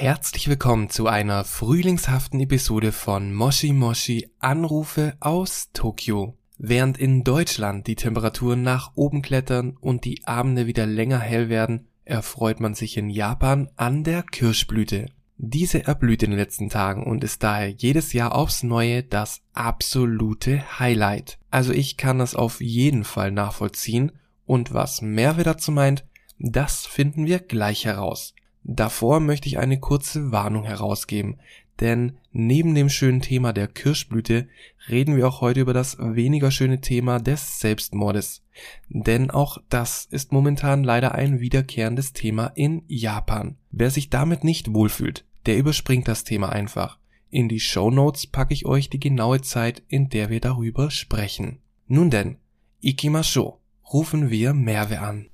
[0.00, 6.36] Herzlich willkommen zu einer frühlingshaften Episode von Moshi Moshi Anrufe aus Tokio.
[6.56, 11.88] Während in Deutschland die Temperaturen nach oben klettern und die Abende wieder länger hell werden,
[12.04, 15.06] erfreut man sich in Japan an der Kirschblüte.
[15.36, 20.78] Diese erblüht in den letzten Tagen und ist daher jedes Jahr aufs Neue das absolute
[20.78, 21.40] Highlight.
[21.50, 24.12] Also ich kann das auf jeden Fall nachvollziehen
[24.46, 26.04] und was Merve dazu meint,
[26.38, 28.36] das finden wir gleich heraus.
[28.64, 31.38] Davor möchte ich eine kurze Warnung herausgeben,
[31.80, 34.48] denn neben dem schönen Thema der Kirschblüte
[34.88, 38.42] reden wir auch heute über das weniger schöne Thema des Selbstmordes.
[38.88, 43.56] Denn auch das ist momentan leider ein wiederkehrendes Thema in Japan.
[43.70, 46.98] Wer sich damit nicht wohlfühlt, der überspringt das Thema einfach.
[47.30, 51.58] In die Show Notes packe ich euch die genaue Zeit, in der wir darüber sprechen.
[51.86, 52.38] Nun denn,
[52.80, 53.58] Ikimasho,
[53.92, 55.26] rufen wir Merve an.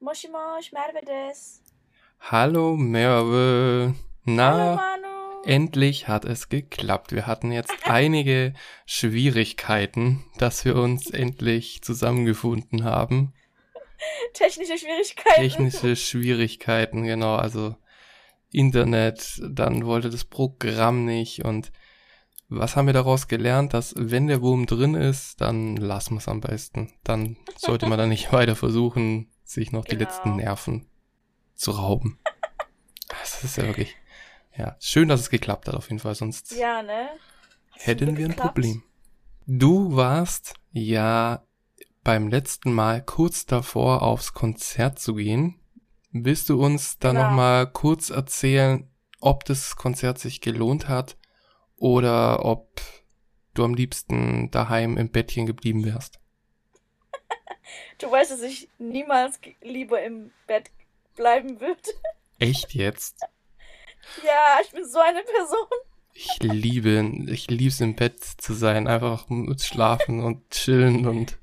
[0.00, 1.62] Moshi Mosh, Merve des.
[2.18, 3.94] Hallo Merve.
[4.24, 7.12] Na, Hallo endlich hat es geklappt.
[7.12, 8.52] Wir hatten jetzt einige
[8.84, 13.32] Schwierigkeiten, dass wir uns endlich zusammengefunden haben.
[14.34, 15.40] Technische Schwierigkeiten.
[15.40, 17.36] Technische Schwierigkeiten, genau.
[17.36, 17.76] Also
[18.50, 21.70] Internet, dann wollte das Programm nicht und
[22.48, 26.28] was haben wir daraus gelernt, dass wenn der Wurm drin ist, dann lassen wir es
[26.28, 26.92] am besten.
[27.04, 30.04] Dann sollte man dann nicht weiter versuchen, sich noch die Genau.
[30.10, 30.86] letzten Nerven
[31.54, 32.18] zu rauben.
[33.08, 33.96] Das ist ja wirklich,
[34.56, 37.08] ja, schön, dass es geklappt hat auf jeden Fall, sonst Ja, ne?
[37.78, 38.54] Hätten wir ein geklappt?
[38.54, 38.82] Problem.
[39.46, 41.44] Du warst ja
[42.02, 45.60] beim letzten Mal kurz davor, aufs Konzert zu gehen.
[46.12, 47.24] Willst du uns da Genau.
[47.24, 48.88] noch mal kurz erzählen,
[49.20, 51.16] ob das Konzert sich gelohnt hat
[51.78, 52.80] oder ob
[53.54, 56.20] du am liebsten daheim im Bettchen geblieben wärst?
[57.98, 60.70] Du weißt, dass ich niemals lieber im Bett
[61.16, 61.90] bleiben würde.
[62.38, 63.16] Echt jetzt?
[64.24, 65.66] Ja, ich bin so eine Person.
[66.14, 69.26] Ich liebe, ich lieb's im Bett zu sein, einfach
[69.58, 71.38] schlafen und chillen und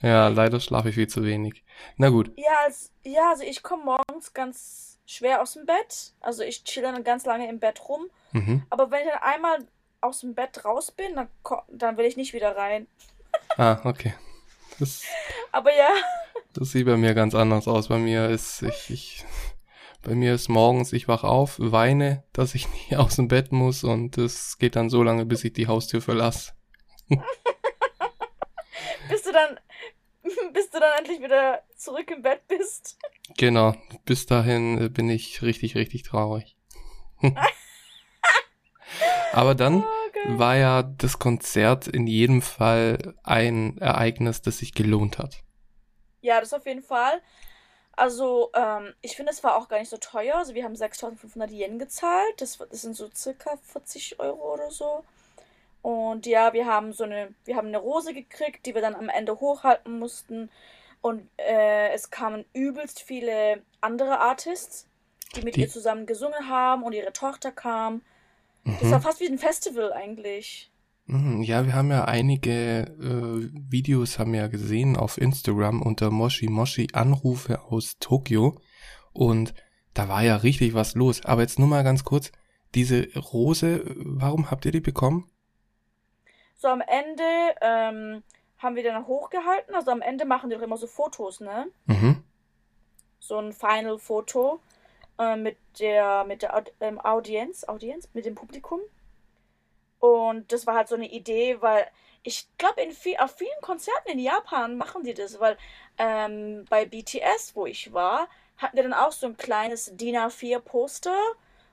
[0.00, 1.62] ja, leider schlafe ich viel zu wenig.
[1.96, 2.32] Na gut.
[2.36, 6.12] Ja, als, ja also ich komme morgens ganz schwer aus dem Bett.
[6.20, 8.06] Also ich chill dann ganz lange im Bett rum.
[8.32, 8.62] Mhm.
[8.70, 9.58] Aber wenn ich dann einmal
[10.00, 11.28] aus dem Bett raus bin, dann,
[11.68, 12.86] dann will ich nicht wieder rein.
[13.56, 14.14] Ah, okay.
[14.78, 15.02] Das,
[15.52, 15.88] Aber ja,
[16.52, 17.88] das sieht bei mir ganz anders aus.
[17.88, 19.24] Bei mir ist ich, ich
[20.02, 23.84] bei mir ist morgens, ich wach auf, weine, dass ich nie aus dem Bett muss
[23.84, 26.52] und es geht dann so lange, bis ich die Haustür verlasse.
[29.08, 29.58] bis du dann,
[30.52, 32.98] bis du dann endlich wieder zurück im Bett bist.
[33.36, 33.74] Genau,
[34.04, 36.56] bis dahin äh, bin ich richtig, richtig traurig.
[39.32, 45.18] Aber dann Oh, war ja das Konzert in jedem Fall ein Ereignis, das sich gelohnt
[45.18, 45.42] hat.
[46.20, 47.20] Ja, das auf jeden Fall.
[47.96, 50.36] Also, ähm, ich finde, es war auch gar nicht so teuer.
[50.36, 52.40] Also, wir haben 6500 Yen gezahlt.
[52.40, 55.04] Das, das sind so circa 40 Euro oder so.
[55.82, 59.08] Und ja, wir haben so eine, wir haben eine Rose gekriegt, die wir dann am
[59.10, 60.50] Ende hochhalten mussten.
[61.04, 64.88] Und äh, es kamen übelst viele andere Artists,
[65.36, 68.00] die mit Die- ihr zusammen gesungen haben und ihre Tochter kam.
[68.64, 69.02] Das war Mhm.
[69.02, 70.70] fast wie ein Festival eigentlich.
[71.04, 76.10] Mhm, Ja, wir haben ja einige äh, Videos haben wir ja gesehen auf Instagram unter
[76.10, 78.58] Moshi Moshi Anrufe aus Tokio
[79.12, 79.52] und
[79.92, 81.22] da war ja richtig was los.
[81.26, 82.32] Aber jetzt nur mal ganz kurz,
[82.74, 85.30] diese Rose, warum habt ihr die bekommen?
[86.56, 87.22] So am Ende
[87.60, 88.22] ähm,
[88.64, 89.74] haben wir dann hochgehalten.
[89.74, 91.68] Also am Ende machen die doch immer so Fotos, ne?
[91.86, 92.24] Mhm.
[93.20, 94.60] so ein Final-Foto
[95.18, 98.80] äh, mit der, mit der ähm, Audienz, Audienz, mit dem Publikum.
[100.00, 101.86] Und das war halt so eine Idee, weil
[102.22, 105.56] ich glaube, in viel, auf vielen Konzerten in Japan machen die das, weil
[105.98, 111.16] ähm, bei BTS, wo ich war, hatten wir dann auch so ein kleines DIN A4-Poster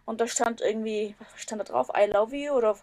[0.06, 1.90] und da stand irgendwie, was stand da drauf?
[1.96, 2.78] I love you oder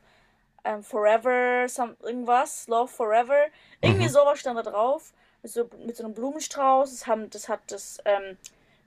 [0.69, 3.47] ähm, Forever, some, irgendwas, Love Forever.
[3.81, 4.11] Irgendwie Mhm.
[4.11, 5.13] sowas stand da drauf.
[5.43, 6.91] Mit so, mit so einem Blumenstrauß.
[6.91, 8.37] Das, haben, das hat das ähm,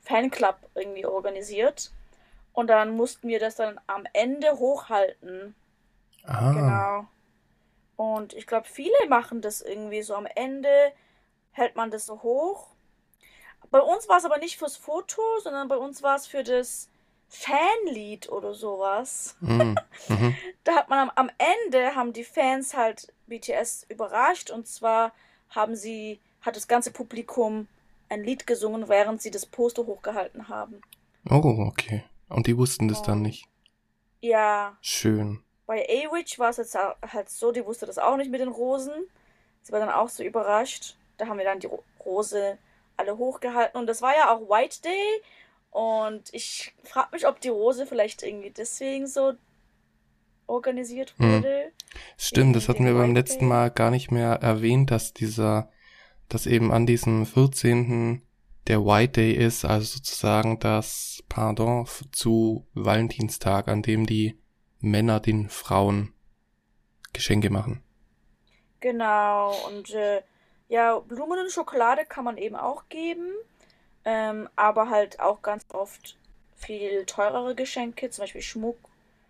[0.01, 1.91] Fanclub irgendwie organisiert.
[2.53, 5.55] Und dann mussten wir das dann am Ende hochhalten.
[6.25, 7.05] Ah, Genau.
[7.95, 10.91] Und ich glaube, viele machen das irgendwie so am Ende,
[11.51, 12.67] hält man das so hoch.
[13.69, 16.89] Bei uns war es aber nicht fürs Foto, sondern bei uns war es für das
[17.31, 19.35] Fanlied oder sowas.
[19.39, 19.75] mhm.
[20.09, 20.35] Mhm.
[20.63, 21.31] Da hat man am, am
[21.65, 25.11] Ende haben die Fans halt BTS überrascht und zwar
[25.49, 27.67] haben sie, hat das ganze Publikum
[28.09, 30.81] ein Lied gesungen, während sie das Poster hochgehalten haben.
[31.29, 32.03] Oh, okay.
[32.29, 33.47] Und die wussten das dann Und- nicht.
[34.19, 35.41] Ja, Schön.
[35.65, 38.93] bei A-Witch war es jetzt halt so, die wusste das auch nicht mit den Rosen.
[39.63, 40.95] Sie war dann auch so überrascht.
[41.17, 42.57] Da haben wir dann die Ro Rose
[42.97, 43.79] alle hochgehalten.
[43.79, 45.21] Und das war ja auch White Day.
[45.71, 49.33] Und ich frage mich, ob die Rose vielleicht irgendwie deswegen so
[50.47, 51.33] organisiert Hm.
[51.33, 51.71] wurde.
[52.17, 53.47] Stimmt, Wegen das hatten wir beim letzten.
[53.47, 55.69] Mal gar nicht mehr erwähnt, dass dieser,
[56.29, 58.21] dass eben an diesem 14.
[58.67, 64.37] der White Day ist, also sozusagen das Pardon zu Valentinstag, an dem die
[64.79, 66.13] Männer den Frauen
[67.13, 67.81] Geschenke machen.
[68.81, 69.53] Genau.
[69.67, 70.21] Und äh,
[70.67, 73.31] ja, Blumen und Schokolade kann man eben auch geben.
[74.05, 76.17] Ähm, aber halt auch ganz oft
[76.55, 78.77] viel teurere Geschenke, zum Beispiel Schmuck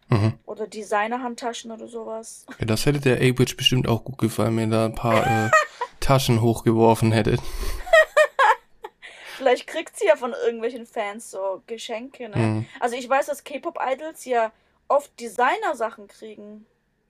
[0.10, 0.34] Mhm.
[0.46, 2.46] oder Designer-Handtaschen oder sowas.
[2.60, 5.50] Ja, das hätte der A-Witch bestimmt auch gut gefallen, wenn er da ein paar äh,
[6.02, 7.38] Taschen hochgeworfen hätte.
[9.38, 12.38] Vielleicht kriegt sie ja von irgendwelchen Fans so Geschenke, ne?
[12.38, 12.66] Mhm.
[12.80, 14.52] Also ich weiß, dass K-Pop-Idols ja
[14.88, 16.66] oft Designer-Sachen kriegen.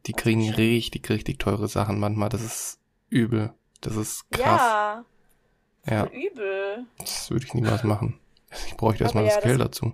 [0.05, 0.55] Die Also kriegen schon.
[0.55, 2.29] richtig, richtig teure Sachen manchmal.
[2.29, 2.79] Das ist
[3.09, 3.53] übel.
[3.81, 4.61] Das ist krass.
[4.61, 5.05] Ja,
[5.89, 6.85] Ja, voll übel.
[6.99, 8.19] das würde ich niemals machen.
[8.67, 9.93] Ich bräuchte erstmal ja, das das- Geld dazu.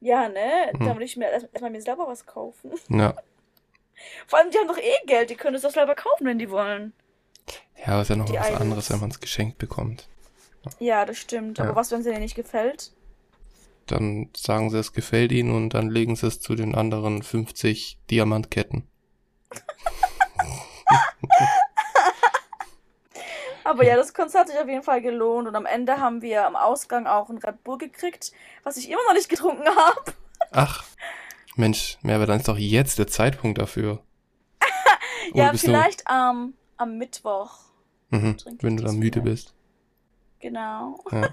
[0.00, 0.70] Ja, ne?
[0.72, 0.78] Mhm.
[0.86, 2.70] Da würde ich mir erst- erstmal mir selber was kaufen.
[2.88, 3.14] Ja.
[4.26, 6.50] Vor allem, die haben doch eh Geld, die können es doch selber kaufen, wenn die
[6.50, 6.92] wollen.
[7.78, 8.60] Ja, aber ist ja noch Die was Idols.
[8.60, 10.08] anderes, wenn man es geschenkt bekommt.
[10.78, 11.58] Ja, das stimmt.
[11.58, 11.64] Ja.
[11.64, 12.92] Aber was, wenn es denen nicht gefällt?
[13.86, 17.98] Dann sagen sie, es gefällt ihnen und dann legen sie es zu den anderen 50
[18.10, 18.86] Diamantketten.
[23.64, 26.46] Aber ja, das Konzert hat sich auf jeden Fall gelohnt und am Ende haben wir
[26.46, 28.32] am Ausgang auch ein Red Bull gekriegt,
[28.64, 30.12] was ich immer noch nicht getrunken habe.
[30.52, 30.84] Ach,
[31.56, 34.02] Mensch, Merve, dann ist doch jetzt der Zeitpunkt dafür.
[35.32, 37.58] Ja, vielleicht ähm, am Mittwoch.
[38.10, 39.44] Du, mhm, wenn du dann müde vielleicht.
[39.44, 39.54] bist.
[40.40, 40.98] Genau.
[41.12, 41.28] Ja.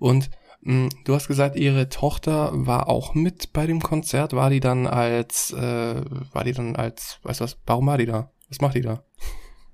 [0.00, 0.30] Und
[0.62, 4.32] mh, du hast gesagt, ihre Tochter war auch mit bei dem Konzert.
[4.32, 8.06] War die dann als, äh, war die dann als, weißt du was, warum war die
[8.06, 8.32] da?
[8.48, 9.04] Was macht die da?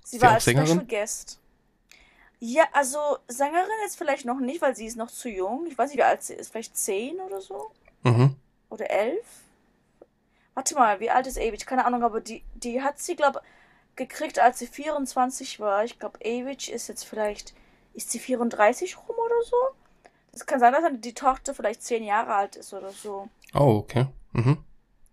[0.04, 0.66] Sie Sie war als Sängerin?
[0.66, 1.40] Special Guest.
[2.46, 5.66] Ja, also Sängerin jetzt vielleicht noch nicht, weil sie ist noch zu jung.
[5.66, 6.52] Ich weiß nicht, wie alt sie ist.
[6.52, 7.70] Vielleicht zehn oder so?
[8.02, 8.36] Mhm.
[8.68, 9.24] Oder elf?
[10.52, 11.64] Warte mal, wie alt ist Avicii?
[11.64, 13.40] Keine Ahnung, aber die, die hat sie, glaube
[13.96, 15.84] gekriegt, als sie 24 war.
[15.84, 17.54] Ich glaube, Avicii ist jetzt vielleicht,
[17.94, 19.56] ist sie 34 rum oder so?
[20.32, 23.30] Es kann sein, dass die Tochter vielleicht zehn Jahre alt ist oder so.
[23.54, 24.08] Oh, okay.
[24.32, 24.58] Mhm.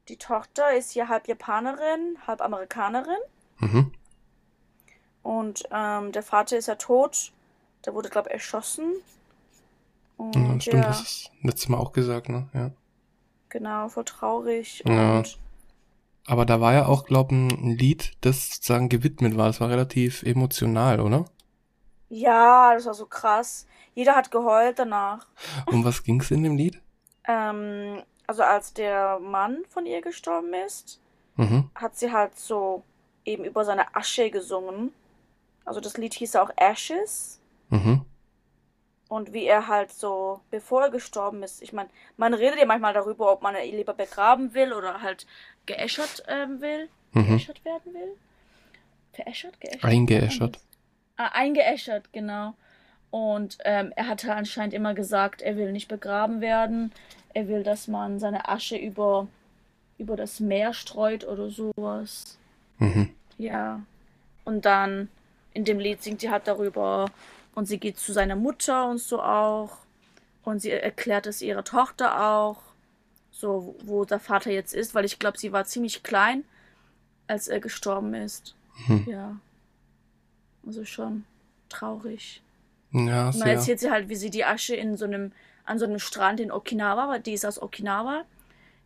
[0.10, 3.22] Die Tochter ist ja halb Japanerin, halb Amerikanerin.
[3.60, 3.94] Mhm.
[5.24, 7.32] Und ähm, der Vater ist ja tot.
[7.86, 8.94] Der wurde, glaube ich, erschossen.
[10.18, 12.48] Und Ja, stimmt, ja, das ist letztes Mal auch gesagt, ne?
[12.54, 12.72] Ja.
[13.50, 14.84] genau, voll traurig.
[14.86, 15.24] Ja.
[16.28, 19.48] Aber da war ja auch, glaub ein Lied, das sozusagen gewidmet war.
[19.48, 21.26] Das war relativ emotional, oder?
[22.10, 23.66] ja, das war so krass.
[23.96, 25.28] Jeder hat geheult danach.
[25.68, 26.82] Um was ging's in dem Lied?
[27.26, 31.00] Ähm, also als der Mann von ihr gestorben ist,
[31.38, 31.70] Mhm.
[31.76, 32.84] hat sie halt so
[33.26, 34.94] eben über seine Asche gesungen.
[35.66, 37.40] Also das Lied hieß auch Ashes.
[37.70, 38.06] Mhm.
[39.08, 42.94] Und wie er halt so, bevor er gestorben ist, ich meine, man redet ja manchmal
[42.94, 45.28] darüber, ob man ihn lieber begraben will oder halt
[45.66, 46.90] geäschert ähm, will.
[47.12, 47.26] Mhm.
[47.26, 48.16] Geäschert werden will.
[49.12, 49.60] Veräschert?
[49.60, 49.84] Geäschert?
[49.84, 50.60] Eingeäschert.
[51.18, 52.54] Ah, eingeäschert, genau.
[53.10, 56.94] Und ähm, er hatte anscheinend immer gesagt, er will nicht begraben werden.
[57.34, 59.28] Er will, dass man seine Asche über,
[59.98, 62.38] über das Meer streut oder sowas.
[62.78, 63.10] Mhm.
[63.38, 63.82] Ja.
[64.46, 65.10] Und dann
[65.54, 67.10] in dem Lied singt sie halt darüber
[67.56, 69.78] und sie geht zu seiner Mutter und so auch.
[70.44, 72.62] Und sie erklärt es ihrer Tochter auch,
[73.32, 76.44] so wo der Vater jetzt ist, weil ich glaube, sie war ziemlich klein,
[77.28, 78.56] als er gestorben ist.
[78.88, 79.06] Mhm.
[79.08, 79.36] Ja.
[80.66, 81.26] Also schon
[81.70, 82.42] traurig.
[82.92, 85.32] Ja, Und dann erzählt sie halt, wie sie die Asche in so einem,
[85.64, 88.26] an so einem Strand in Okinawa, weil die ist aus Okinawa.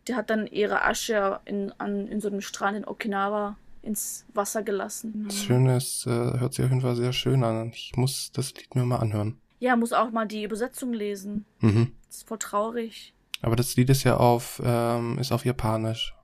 [0.06, 4.62] Die hat dann ihre Asche in, an, in so einem Strand in Okinawa ins Wasser
[4.62, 5.24] gelassen.
[5.26, 7.70] Das Schöne ist, äh, hört sich auf jeden Fall sehr schön an.
[7.72, 9.40] Ich muss das Lied mir mal anhören.
[9.58, 11.46] Ja, muss auch mal die Übersetzung lesen.
[11.60, 11.92] Mhm.
[12.08, 13.14] Das ist voll traurig.
[13.42, 16.14] Aber das Lied ist ja auf, ähm, ist auf Japanisch.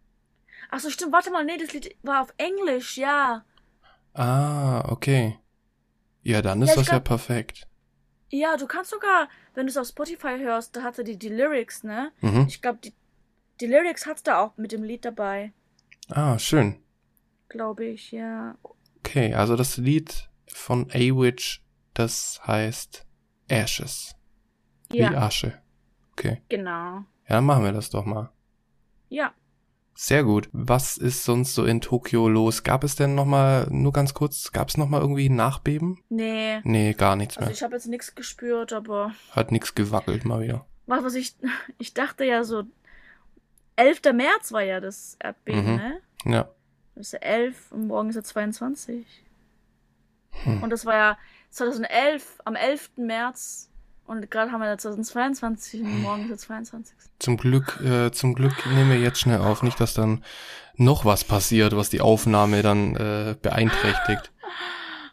[0.70, 3.44] Ach so, stimmt, warte mal, nee, das Lied war auf Englisch, ja.
[4.14, 5.38] Ah, okay.
[6.22, 7.66] Ja, dann ist Ja, das ja glaub- perfekt.
[8.30, 11.84] Ja, du kannst sogar, wenn du es auf Spotify hörst, da hatte die die Lyrics,
[11.84, 12.12] ne?
[12.22, 12.46] Mhm.
[12.48, 12.94] Ich glaube, die,
[13.60, 15.52] die Lyrics hat's da auch mit dem Lied dabei,
[16.08, 16.76] Ah, schön.
[17.52, 18.56] Glaube ich, ja.
[18.98, 21.62] Okay, also das Lied von A-Witch,
[21.94, 23.06] das heißt
[23.48, 24.14] Ashes.
[24.90, 25.60] Wie Ja, Asche.
[26.12, 26.42] Okay.
[26.48, 27.04] genau.
[27.28, 28.30] Ja, dann machen wir das doch mal.
[29.08, 29.32] Ja.
[29.94, 30.48] Sehr gut.
[30.52, 32.62] Was ist sonst so in Tokio los?
[32.64, 36.02] Gab es denn noch mal, nur ganz kurz, gab es noch mal irgendwie ein Nachbeben?
[36.08, 36.60] Nee.
[36.64, 37.54] Nee, gar nichts Also mehr.
[37.54, 40.66] ich habe jetzt nichts gespürt, aber Hat nix gewackelt mal wieder.
[40.86, 41.34] was, was ich,
[41.78, 42.64] ich dachte ja so,
[43.76, 44.00] 11.
[44.14, 45.76] März war ja das Erdbeben, Mhm.
[45.76, 46.00] ne?
[46.24, 46.48] Ja.
[46.94, 49.06] Das ist ja 11 und morgen ist ja 22.
[50.44, 50.62] Hm.
[50.62, 51.18] Und das war ja
[51.50, 52.90] 2011, am 11.
[52.96, 53.70] März
[54.06, 56.96] Und gerade haben wir 2022 und morgen ist der 22.
[57.18, 60.24] Zum Glück, äh, zum Glück nehmen wir jetzt schnell auf, nicht, dass dann
[60.74, 64.30] noch was passiert, was die Aufnahme dann äh, beeinträchtigt.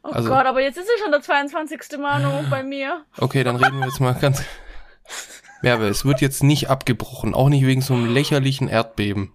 [0.02, 2.00] Oh also, Gott, aber jetzt ist ja schon der 22.
[2.00, 3.04] Manu bei mir.
[3.18, 4.42] Okay, dann reden wir jetzt mal ganz.
[5.62, 9.34] Ja, aber es wird jetzt nicht abgebrochen, auch nicht wegen so einem lächerlichen Erdbeben.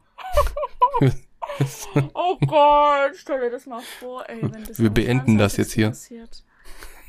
[2.14, 5.88] oh Gott, stell dir das mal vor, ey, wenn das Wir beenden das jetzt hier.
[5.88, 6.44] Passiert.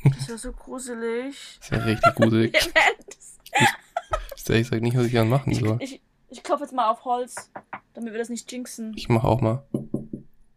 [0.04, 1.58] Das ist ja so gruselig.
[1.58, 2.54] Das ist ja richtig gruselig.
[3.52, 3.62] ich
[4.36, 5.78] weiß ehrlich gesagt nicht, was ich dann machen soll.
[5.80, 7.50] Ich, ich, ich klopfe jetzt mal auf Holz,
[7.94, 8.92] damit wir das nicht jinxen.
[8.96, 9.66] Ich mache auch mal.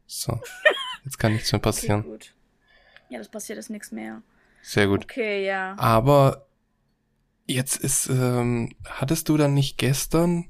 [0.06, 0.40] So.
[1.06, 2.02] Jetzt kann nichts mehr passieren.
[2.02, 2.34] Okay, gut.
[3.10, 4.22] Ja, das passiert jetzt nichts mehr.
[4.62, 5.06] Sehr gut.
[5.06, 5.76] Okay, ja.
[5.78, 6.46] Aber
[7.48, 10.50] jetzt ist, ähm, hattest du dann nicht gestern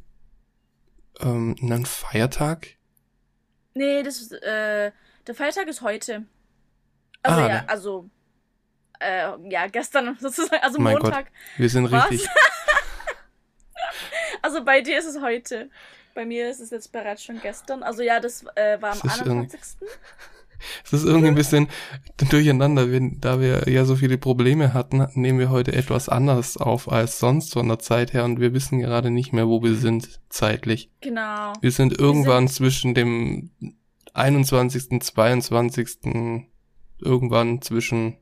[1.22, 2.79] ähm, einen Feiertag?
[3.74, 4.92] Nee, das ist, äh,
[5.28, 6.26] der Feiertag ist heute.
[7.22, 7.70] Also ah, ja, ne?
[7.70, 8.10] also
[9.00, 11.26] äh, ja, gestern sozusagen, also mein Montag.
[11.26, 12.10] Gott, wir sind Was?
[12.10, 12.30] richtig.
[14.42, 15.70] also bei dir ist es heute.
[16.16, 17.84] Bei mir ist es jetzt bereits schon gestern.
[17.84, 19.78] Also ja, das äh, war am 21.
[20.84, 21.68] Es ist irgendwie ein bisschen
[22.30, 26.92] durcheinander, wenn, da wir ja so viele Probleme hatten, nehmen wir heute etwas anders auf
[26.92, 30.20] als sonst von der Zeit her und wir wissen gerade nicht mehr, wo wir sind
[30.30, 30.92] zeitlich.
[31.02, 31.54] Genau.
[31.62, 33.52] Wir sind irgendwann wir sind zwischen dem
[34.14, 36.48] 21., 22.,
[37.02, 38.18] irgendwann zwischen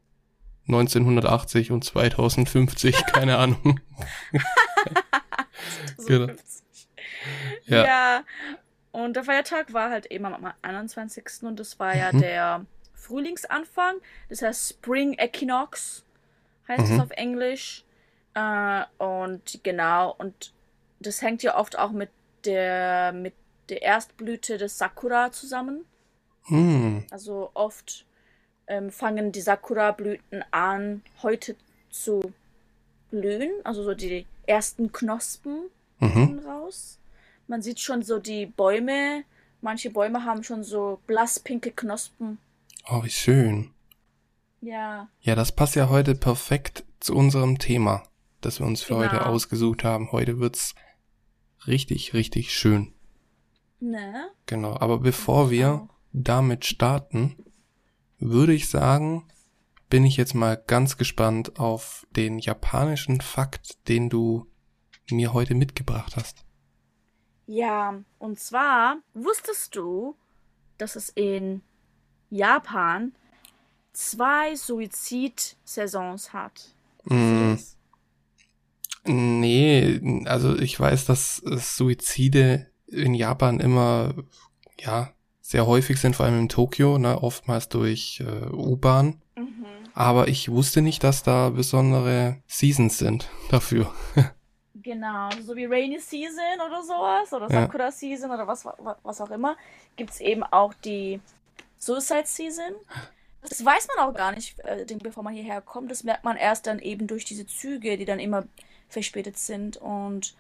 [0.68, 3.80] 1980 und 2050, keine Ahnung.
[6.08, 6.28] genau.
[7.66, 7.86] Ja.
[7.86, 8.24] ja.
[8.98, 11.44] Und der Feiertag war halt eben am 21.
[11.44, 12.20] und das war ja mhm.
[12.20, 13.98] der Frühlingsanfang.
[14.28, 16.04] Das heißt Spring Equinox
[16.68, 16.96] heißt mhm.
[16.96, 17.84] es auf Englisch.
[18.34, 20.52] Äh, und genau, und
[21.00, 22.10] das hängt ja oft auch mit
[22.44, 23.36] der, mit
[23.70, 25.86] der Erstblüte des Sakura zusammen.
[26.48, 27.06] Mhm.
[27.12, 28.04] Also oft
[28.66, 31.56] ähm, fangen die Sakura-Blüten an, heute
[31.92, 32.34] zu
[33.12, 33.52] blühen.
[33.64, 36.42] Also so die ersten Knospen mhm.
[36.44, 36.98] raus.
[37.48, 39.24] Man sieht schon so die Bäume.
[39.62, 42.38] Manche Bäume haben schon so blasspinke Knospen.
[42.90, 43.72] Oh, wie schön.
[44.62, 45.10] Ja.
[45.22, 48.04] Ja, das passt ja heute perfekt zu unserem Thema,
[48.42, 49.06] das wir uns für genau.
[49.06, 50.12] heute ausgesucht haben.
[50.12, 50.76] Heute wird's
[51.68, 52.94] richtig, richtig schön.
[53.80, 54.30] Ne?
[54.46, 57.36] Genau, aber bevor wir damit starten,
[58.20, 59.28] würde ich sagen,
[59.90, 64.48] bin ich jetzt mal ganz gespannt auf den japanischen Fakt, den du
[65.10, 66.47] mir heute mitgebracht hast.
[67.48, 70.16] Ja, und zwar wusstest du,
[70.78, 71.62] dass es in
[72.30, 73.14] Japan
[73.94, 76.76] zwei Suizidsaisons hat?
[77.06, 77.56] Mm,
[79.06, 84.14] nee, also ich weiß, dass Suizide in Japan immer,
[84.80, 89.22] ja, sehr häufig sind, vor allem in Tokio, ne, oftmals durch äh, U-Bahn.
[89.38, 89.66] Mhm.
[89.94, 93.94] Aber ich wusste nicht, dass da besondere Seasons sind dafür.
[94.82, 97.92] Genau, so wie Rainy Season oder sowas, oder Sakura ja.
[97.92, 98.66] Season oder was,
[99.04, 99.58] was auch immer,
[99.96, 101.20] gibt es eben auch die
[101.78, 102.74] Suicide Season.
[103.42, 105.92] Das weiß man auch gar nicht, äh, bevor man hierher kommt.
[105.92, 108.46] Das merkt man erst dann eben durch diese Züge, die dann immer
[108.90, 109.78] verspätet sind.
[109.78, 110.36] Und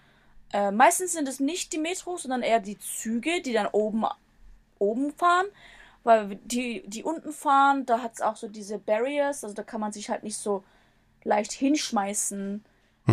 [0.51, 4.05] äh, meistens sind es nicht die Metros, sondern eher die Züge, die dann oben
[4.79, 5.47] oben fahren,
[6.03, 9.81] weil die, die unten fahren, da hat es auch so diese Barriers, also da kann
[9.81, 10.63] man sich halt nicht so
[11.23, 12.63] leicht hinschmeißen,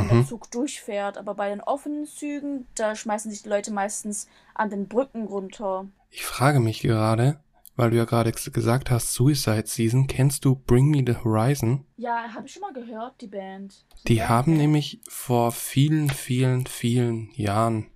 [0.03, 0.09] mhm.
[0.09, 1.19] der Zug durchfährt.
[1.19, 5.87] Aber bei den offenen Zügen, da schmeißen sich die Leute meistens an den Brücken runter.
[6.11, 7.41] Ich frage mich gerade,
[7.77, 11.85] weil du ja gerade gesagt hast, Suicide Season, kennst du Bring Me the Horizon?
[11.97, 13.85] Ja, habe ich schon mal gehört, die Band.
[14.05, 17.87] Die, die Band haben nämlich vor vielen, vielen, vielen Jahren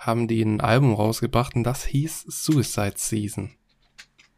[0.00, 3.54] haben die ein Album rausgebracht und das hieß Suicide Season.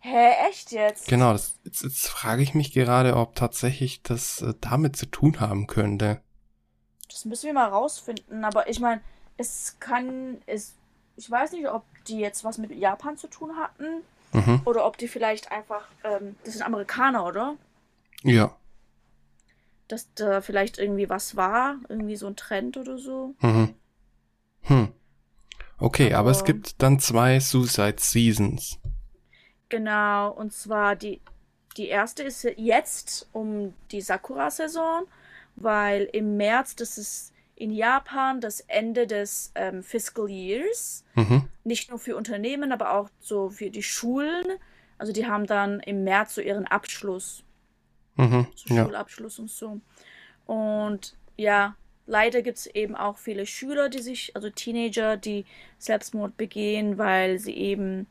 [0.00, 1.06] Hä, echt jetzt?
[1.06, 5.38] Genau, das, jetzt, jetzt frage ich mich gerade, ob tatsächlich das äh, damit zu tun
[5.38, 6.20] haben könnte.
[7.22, 9.00] Das müssen wir mal rausfinden, aber ich meine,
[9.36, 10.74] es kann, es,
[11.14, 14.02] ich weiß nicht, ob die jetzt was mit Japan zu tun hatten
[14.32, 14.62] mhm.
[14.64, 17.54] oder ob die vielleicht einfach, ähm, das sind Amerikaner, oder?
[18.24, 18.56] Ja.
[19.86, 23.36] Dass da vielleicht irgendwie was war, irgendwie so ein Trend oder so.
[23.40, 23.76] Mhm.
[24.62, 24.92] Hm.
[25.78, 28.80] Okay, aber, aber es gibt dann zwei Suicide Seasons.
[29.68, 31.20] Genau, und zwar die,
[31.76, 35.06] die erste ist jetzt um die Sakura-Saison,
[35.56, 41.04] weil im März, das ist in Japan das Ende des ähm, Fiscal Years.
[41.14, 41.48] Mhm.
[41.64, 44.44] Nicht nur für Unternehmen, aber auch so für die Schulen.
[44.98, 47.44] Also die haben dann im März so ihren Abschluss.
[48.16, 49.42] Mhm, so Schulabschluss ja.
[49.42, 49.80] und so.
[50.46, 55.44] Und ja, leider gibt es eben auch viele Schüler, die sich, also Teenager, die
[55.78, 58.06] Selbstmord begehen, weil sie eben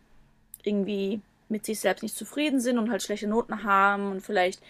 [0.63, 4.61] irgendwie mit sich selbst nicht zufrieden sind und halt schlechte Noten haben und vielleicht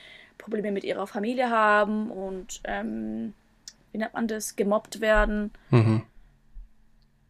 [0.41, 3.33] Probleme mit ihrer Familie haben und ähm,
[3.91, 5.51] wie nennt man das, gemobbt werden.
[5.69, 6.03] Mhm.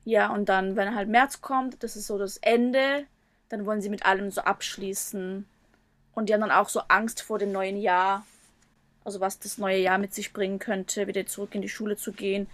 [0.04, 3.06] Ja, und dann, wenn halt März kommt, das ist so das Ende,
[3.50, 5.46] dann wollen sie mit allem so abschließen.
[6.14, 8.26] Und die haben dann auch so Angst vor dem neuen Jahr.
[9.04, 12.12] Also was das neue Jahr mit sich bringen könnte, wieder zurück in die Schule zu
[12.12, 12.48] gehen.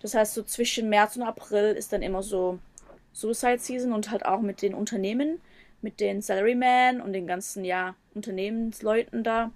[0.00, 2.58] Das heißt, so zwischen März und April ist dann immer so
[3.12, 5.40] Suicide Season und halt auch mit den Unternehmen,
[5.80, 9.50] mit den Salarymen und den ganzen, ja, Unternehmensleuten da.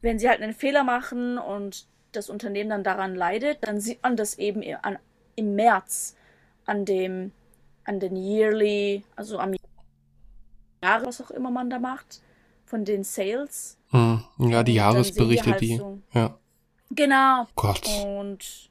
[0.00, 4.16] Wenn sie halt einen Fehler machen und das Unternehmen dann daran leidet, dann sieht man
[4.16, 4.98] das eben an,
[5.34, 6.16] im März
[6.66, 7.32] an dem,
[7.84, 9.54] an den yearly, also am
[10.82, 12.20] Jahre, was auch immer man da macht,
[12.64, 13.78] von den Sales.
[13.90, 14.22] Hm.
[14.38, 15.76] Ja, die Jahresberichte, halt die.
[15.76, 16.38] So, ja.
[16.90, 17.46] Genau.
[17.54, 17.88] Gott.
[18.04, 18.70] Und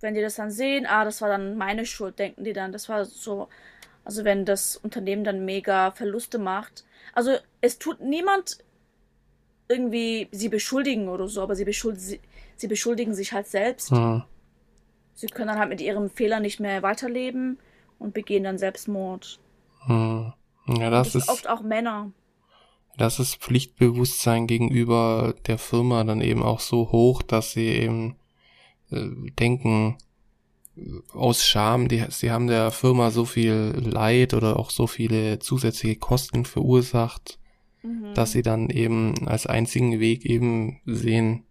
[0.00, 2.88] wenn die das dann sehen, ah, das war dann meine Schuld, denken die dann, das
[2.88, 3.48] war so,
[4.04, 6.84] also wenn das Unternehmen dann mega Verluste macht.
[7.14, 8.58] Also es tut niemand
[9.68, 12.20] irgendwie sie beschuldigen oder so, aber sie, beschuld sie,
[12.56, 13.90] sie beschuldigen sich halt selbst.
[13.90, 14.22] Hm.
[15.14, 17.58] Sie können dann halt mit ihrem Fehler nicht mehr weiterleben
[17.98, 19.40] und begehen dann Selbstmord.
[19.86, 20.32] Hm.
[20.66, 22.12] Ja, das, das ist oft auch Männer.
[22.96, 28.16] Das ist Pflichtbewusstsein gegenüber der Firma dann eben auch so hoch, dass sie eben
[28.90, 29.06] äh,
[29.38, 29.96] denken,
[31.12, 35.96] aus Scham, die, sie haben der Firma so viel Leid oder auch so viele zusätzliche
[35.96, 37.38] Kosten verursacht,
[37.88, 38.14] mhm.
[38.14, 41.44] dass sie dann eben als einzigen Weg eben sehen,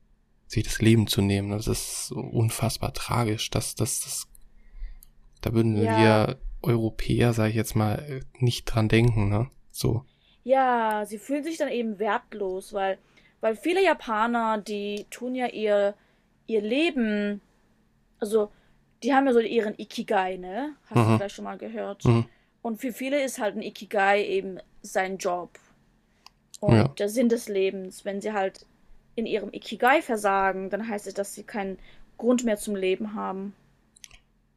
[0.47, 1.51] sich das Leben zu nehmen.
[1.51, 3.49] Das ist unfassbar tragisch.
[3.49, 4.27] dass das, das,
[5.41, 5.97] da würden ja.
[5.97, 9.49] wir Europäer, sage ich jetzt mal, nicht dran denken, ne?
[9.71, 10.05] So.
[10.43, 12.97] Ja, sie fühlen sich dann eben wertlos, weil,
[13.41, 15.93] weil viele Japaner, die tun ja ihr,
[16.47, 17.41] ihr Leben,
[18.19, 18.51] also
[19.03, 20.75] die haben ja so ihren Ikigai, ne?
[20.89, 21.11] Hast mhm.
[21.11, 22.05] du vielleicht schon mal gehört?
[22.05, 22.25] Mhm.
[22.61, 25.59] Und für viele ist halt ein Ikigai eben sein Job.
[26.59, 26.87] Und ja.
[26.87, 28.05] der Sinn des Lebens.
[28.05, 28.65] Wenn sie halt
[29.15, 31.77] in ihrem Ikigai versagen, dann heißt es, dass sie keinen
[32.17, 33.53] Grund mehr zum Leben haben.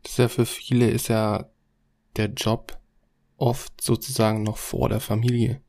[0.03, 1.47] Das ist ja für viele ist ja
[2.17, 2.79] der Job
[3.37, 5.61] oft sozusagen noch vor der Familie.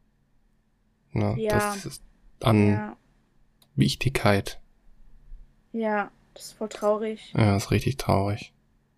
[1.12, 1.54] Na, ja.
[1.54, 2.04] Das ist
[2.42, 2.98] an ja.
[3.76, 4.62] Wichtigkeit.
[5.74, 7.34] Ja, das ist voll traurig.
[7.36, 8.54] Ja, das ist richtig traurig.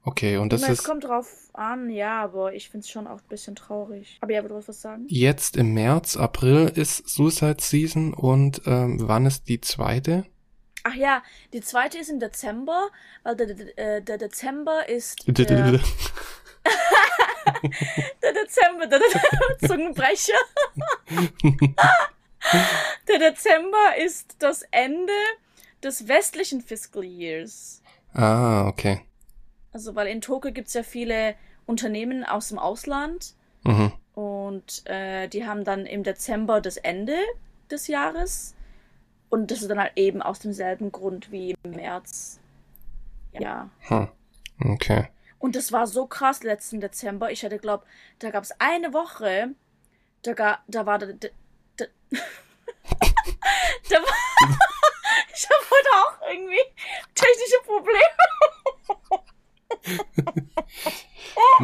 [0.05, 0.79] Okay, und das meine, ist.
[0.79, 4.17] Es kommt drauf an, ja, aber ich finde es schon auch ein bisschen traurig.
[4.21, 5.05] Aber ja, du was sagen?
[5.07, 10.25] Jetzt im März, April ist Suicide Season und ähm, wann ist die zweite?
[10.83, 12.89] Ach ja, die zweite ist im Dezember,
[13.23, 15.25] weil der, der, äh, der Dezember ist.
[15.37, 15.45] Der,
[18.23, 20.33] der Dezember, der, der Zungenbrecher.
[23.07, 25.13] der Dezember ist das Ende
[25.83, 27.81] des westlichen Fiscal Years.
[28.13, 29.01] Ah, okay.
[29.73, 33.33] Also, weil in Tokio gibt es ja viele Unternehmen aus dem Ausland.
[33.63, 33.91] Mhm.
[34.13, 37.17] Und äh, die haben dann im Dezember das Ende
[37.71, 38.55] des Jahres.
[39.29, 42.39] Und das ist dann halt eben aus demselben Grund wie im März.
[43.31, 43.69] Ja.
[43.79, 44.07] Hm.
[44.63, 45.07] Okay.
[45.39, 47.31] Und das war so krass letzten Dezember.
[47.31, 47.87] Ich hatte glaubt,
[48.19, 49.55] da gab es eine Woche,
[50.21, 51.29] da, ga, da war da, da,
[51.77, 51.85] da,
[53.89, 54.13] da war,
[55.33, 56.61] ich habe heute auch irgendwie
[57.15, 59.22] technische Probleme.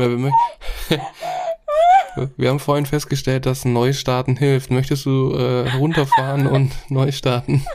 [2.37, 4.71] Wir haben vorhin festgestellt, dass Neustarten hilft.
[4.71, 7.65] Möchtest du äh, runterfahren und neu starten?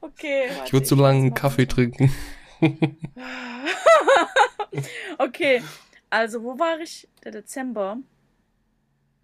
[0.00, 0.44] Okay.
[0.64, 2.12] ich würde so lange einen Kaffee trinken.
[5.18, 5.62] okay,
[6.10, 7.08] also wo war ich?
[7.24, 7.98] Der Dezember.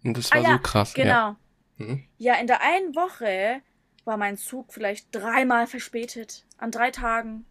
[0.03, 0.93] Und das war ah, so ja, krass.
[0.93, 1.09] Genau.
[1.09, 1.35] Ja.
[1.77, 2.03] Mhm.
[2.17, 3.61] ja, in der einen Woche
[4.05, 6.45] war mein Zug vielleicht dreimal verspätet.
[6.57, 7.45] An drei Tagen.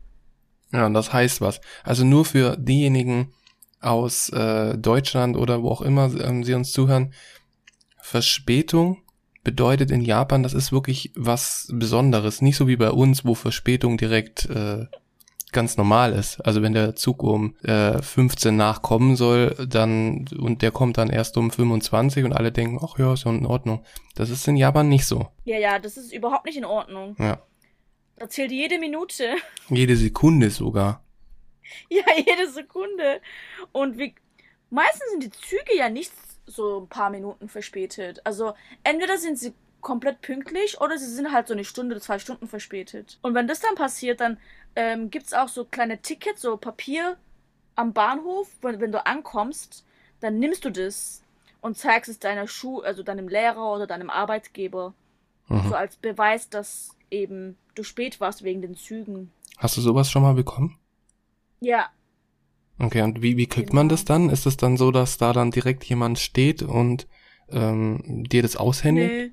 [0.73, 1.61] Ja, und das heißt was.
[1.85, 3.33] Also nur für diejenigen
[3.81, 7.13] aus äh, Deutschland oder wo auch immer ähm, sie uns zuhören,
[8.01, 9.03] Verspätung
[9.45, 12.43] bedeutet in Japan, das ist wirklich was Besonderes.
[12.43, 14.87] Nicht so wie bei uns, wo Verspätung direkt äh,
[15.53, 16.41] ganz normal ist.
[16.41, 21.37] Also wenn der Zug um äh, 15 nachkommen soll, dann und der kommt dann erst
[21.37, 23.85] um 25 und alle denken, ach ja, ist ja in Ordnung.
[24.15, 25.29] Das ist in Japan nicht so.
[25.45, 27.17] Ja, ja, das ist überhaupt nicht in Ordnung.
[27.19, 27.43] Ja.
[28.23, 29.35] Da zählt jede Minute.
[29.69, 31.03] Jede Sekunde sogar.
[31.89, 33.21] Ja, jede Sekunde.
[33.73, 34.15] Und wie,
[34.71, 36.13] meistens sind die Züge ja nicht
[36.47, 38.21] so ein paar Minuten verspätet.
[38.25, 38.55] Also
[38.85, 43.19] entweder sind sie komplett pünktlich oder sie sind halt so eine Stunde, zwei Stunden verspätet.
[43.23, 44.39] Und wenn das dann passiert, dann
[44.77, 47.17] ähm, gibt es auch so kleine Tickets, so Papier
[47.75, 48.47] am Bahnhof.
[48.61, 49.85] Wenn, wenn du ankommst,
[50.21, 51.25] dann nimmst du das
[51.61, 54.95] und zeigst es deiner Schuh, also deinem Lehrer oder deinem Arbeitgeber.
[55.49, 55.71] Mhm.
[55.71, 59.31] So als Beweis, dass eben du spät warst wegen den Zügen.
[59.59, 60.79] Hast du sowas schon mal bekommen?
[61.61, 61.91] Ja.
[62.79, 63.81] Okay, und wie, wie kriegt genau.
[63.81, 64.31] man das dann?
[64.31, 67.07] Ist es dann so, dass da dann direkt jemand steht und
[67.51, 69.11] ähm, dir das aushändigt?
[69.11, 69.31] Nee.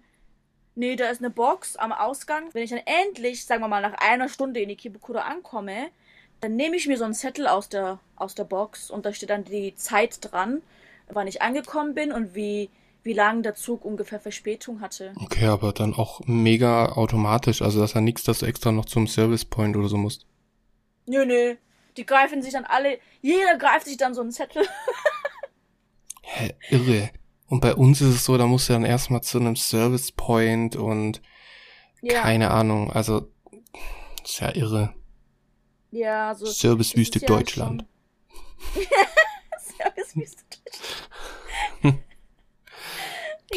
[0.75, 2.53] Nee, da ist eine Box am Ausgang.
[2.53, 5.89] Wenn ich dann endlich, sagen wir mal, nach einer Stunde in Ikebukuro ankomme,
[6.39, 9.29] dann nehme ich mir so einen Zettel aus der, aus der Box und da steht
[9.29, 10.61] dann die Zeit dran,
[11.09, 12.69] wann ich angekommen bin und wie,
[13.03, 15.13] wie lange der Zug ungefähr Verspätung hatte.
[15.21, 17.61] Okay, aber dann auch mega automatisch.
[17.61, 20.25] Also das ist ja nichts, dass du extra noch zum Service Point oder so musst.
[21.05, 21.55] Nö, nö.
[21.97, 24.65] Die greifen sich dann alle, jeder greift sich dann so einen Zettel.
[26.21, 27.09] Hä, irre.
[27.47, 30.75] Und bei uns ist es so, da musst du dann erstmal zu einem Service Point
[30.75, 31.21] und
[32.01, 32.21] ja.
[32.21, 33.31] keine Ahnung, also
[34.23, 34.93] ist ja irre.
[35.89, 36.45] Ja, so.
[36.45, 37.85] Servicewüste ja Deutschland.
[39.57, 42.03] Servicewüste Deutschland.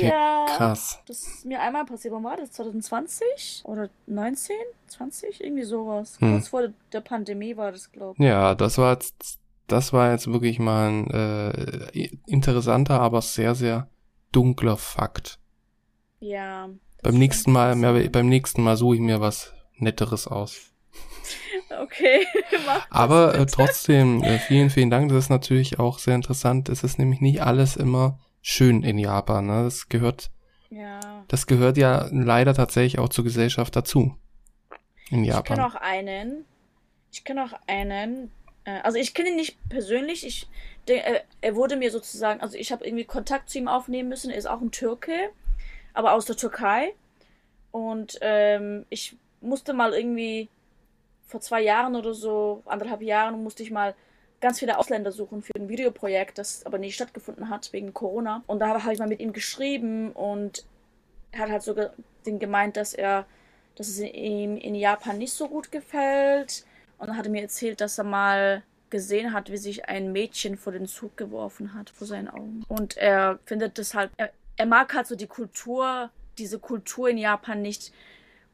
[0.07, 1.01] Okay, ja, krass.
[1.07, 2.15] Das ist mir einmal passiert.
[2.15, 2.53] Wann war das?
[2.53, 3.62] 2020?
[3.65, 4.57] Oder 19?
[4.88, 5.43] 20?
[5.43, 6.19] Irgendwie sowas.
[6.21, 6.33] Hm.
[6.33, 8.25] Kurz vor der Pandemie war das, glaube ich.
[8.25, 13.88] Ja, das war jetzt, das war jetzt wirklich mal ein äh, interessanter, aber sehr, sehr
[14.33, 15.38] dunkler Fakt.
[16.21, 16.69] Ja.
[17.03, 20.73] Beim nächsten Mal, mehr, beim nächsten Mal suche ich mir was Netteres aus.
[21.81, 22.27] Okay.
[22.91, 25.09] Aber äh, trotzdem, äh, vielen, vielen Dank.
[25.09, 26.69] Das ist natürlich auch sehr interessant.
[26.69, 29.46] Es ist nämlich nicht alles immer schön in Japan.
[29.46, 29.64] Ne?
[29.64, 30.31] Das gehört,
[30.68, 31.00] ja.
[31.28, 34.16] das gehört ja leider tatsächlich auch zur Gesellschaft dazu.
[35.11, 35.42] In Japan.
[35.42, 36.44] Ich kenne auch einen.
[37.12, 38.31] Ich kenne auch einen.
[38.64, 40.26] Äh, also ich kenne ihn nicht persönlich.
[40.26, 40.48] Ich,
[40.88, 44.31] der, äh, er wurde mir sozusagen, also ich habe irgendwie Kontakt zu ihm aufnehmen müssen.
[44.31, 45.31] Er ist auch ein Türke,
[45.94, 46.94] aber aus der Türkei.
[47.70, 50.48] Und ähm, ich musste mal irgendwie
[51.26, 53.94] vor zwei Jahren oder so, anderthalb Jahren, musste ich mal
[54.42, 58.42] ganz viele Ausländer suchen für ein Videoprojekt, das aber nicht stattgefunden hat wegen Corona.
[58.46, 60.66] Und da habe ich mal mit ihm geschrieben und
[61.31, 61.92] er hat halt
[62.26, 63.24] den gemeint, dass er,
[63.76, 66.66] dass es ihm in Japan nicht so gut gefällt.
[66.98, 70.59] Und dann hat er mir erzählt, dass er mal gesehen hat, wie sich ein Mädchen
[70.59, 72.64] vor den Zug geworfen hat, vor seinen Augen.
[72.68, 77.16] Und er findet das halt, er, er mag halt so die Kultur, diese Kultur in
[77.16, 77.92] Japan nicht,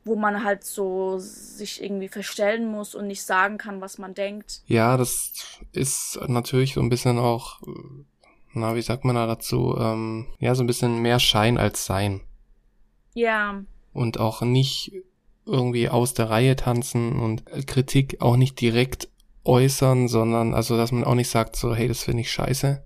[0.08, 4.62] wo man halt so sich irgendwie verstellen muss und nicht sagen kann, was man denkt.
[4.66, 7.60] Ja, das ist natürlich so ein bisschen auch,
[8.54, 12.22] na, wie sagt man da dazu, ähm, ja, so ein bisschen mehr Schein als Sein.
[13.14, 13.62] Ja.
[13.92, 14.92] Und auch nicht
[15.44, 19.08] irgendwie aus der Reihe tanzen und Kritik auch nicht direkt
[19.44, 22.82] äußern, sondern also, dass man auch nicht sagt so, hey, das finde ich scheiße,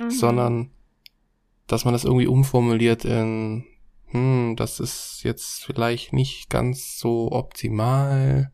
[0.00, 0.10] mhm.
[0.10, 0.70] sondern
[1.66, 3.64] dass man das irgendwie umformuliert in,
[4.10, 8.52] hm, das ist jetzt vielleicht nicht ganz so optimal.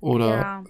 [0.00, 0.64] Oder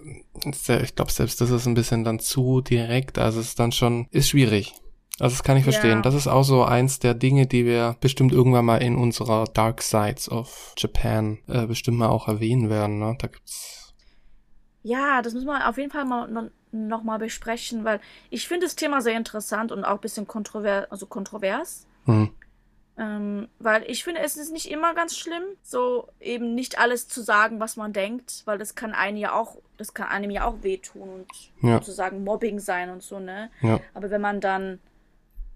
[0.45, 0.79] ja.
[0.81, 3.17] ich glaube, selbst das ist ein bisschen dann zu direkt.
[3.17, 4.75] Also es ist dann schon, ist schwierig.
[5.19, 5.97] Also das kann ich verstehen.
[5.97, 6.01] Ja.
[6.01, 9.81] Das ist auch so eins der Dinge, die wir bestimmt irgendwann mal in unserer Dark
[9.81, 12.99] Sides of Japan äh, bestimmt mal auch erwähnen werden.
[12.99, 13.15] Ne?
[13.19, 13.93] Da gibt's.
[14.81, 18.65] Ja, das müssen wir auf jeden Fall mal noch, noch mal besprechen, weil ich finde
[18.65, 21.87] das Thema sehr interessant und auch ein bisschen kontrovers, also kontrovers.
[22.05, 22.31] Hm.
[22.97, 27.21] Ähm, weil ich finde, es ist nicht immer ganz schlimm, so eben nicht alles zu
[27.21, 30.61] sagen, was man denkt, weil das kann einem ja auch, das kann einem ja auch
[30.61, 31.27] wehtun und
[31.61, 31.75] ja.
[31.75, 33.49] sozusagen Mobbing sein und so, ne?
[33.61, 33.79] Ja.
[33.95, 34.79] Aber wenn man dann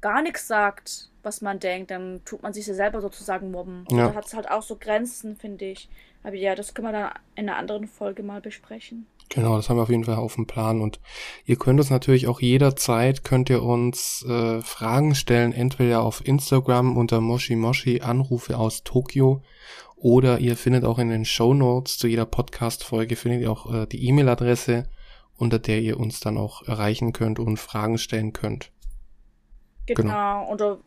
[0.01, 3.85] gar nichts sagt, was man denkt, dann tut man sich ja selber sozusagen mobben.
[3.89, 4.07] Und ja.
[4.07, 5.89] da hat es halt auch so Grenzen, finde ich.
[6.23, 9.05] Aber ja, das können wir dann in einer anderen Folge mal besprechen.
[9.29, 11.01] Genau, das haben wir auf jeden Fall auf dem Plan und
[11.45, 16.95] ihr könnt uns natürlich auch jederzeit, könnt ihr uns äh, Fragen stellen, entweder auf Instagram
[16.95, 19.41] unter Moshi Moshi Anrufe aus Tokio
[19.97, 23.85] oder ihr findet auch in den Show Notes zu jeder Podcast-Folge findet ihr auch äh,
[23.85, 24.83] die E-Mail-Adresse,
[25.35, 28.71] unter der ihr uns dann auch erreichen könnt und Fragen stellen könnt.
[29.87, 30.51] Genau, genau.
[30.51, 30.77] oder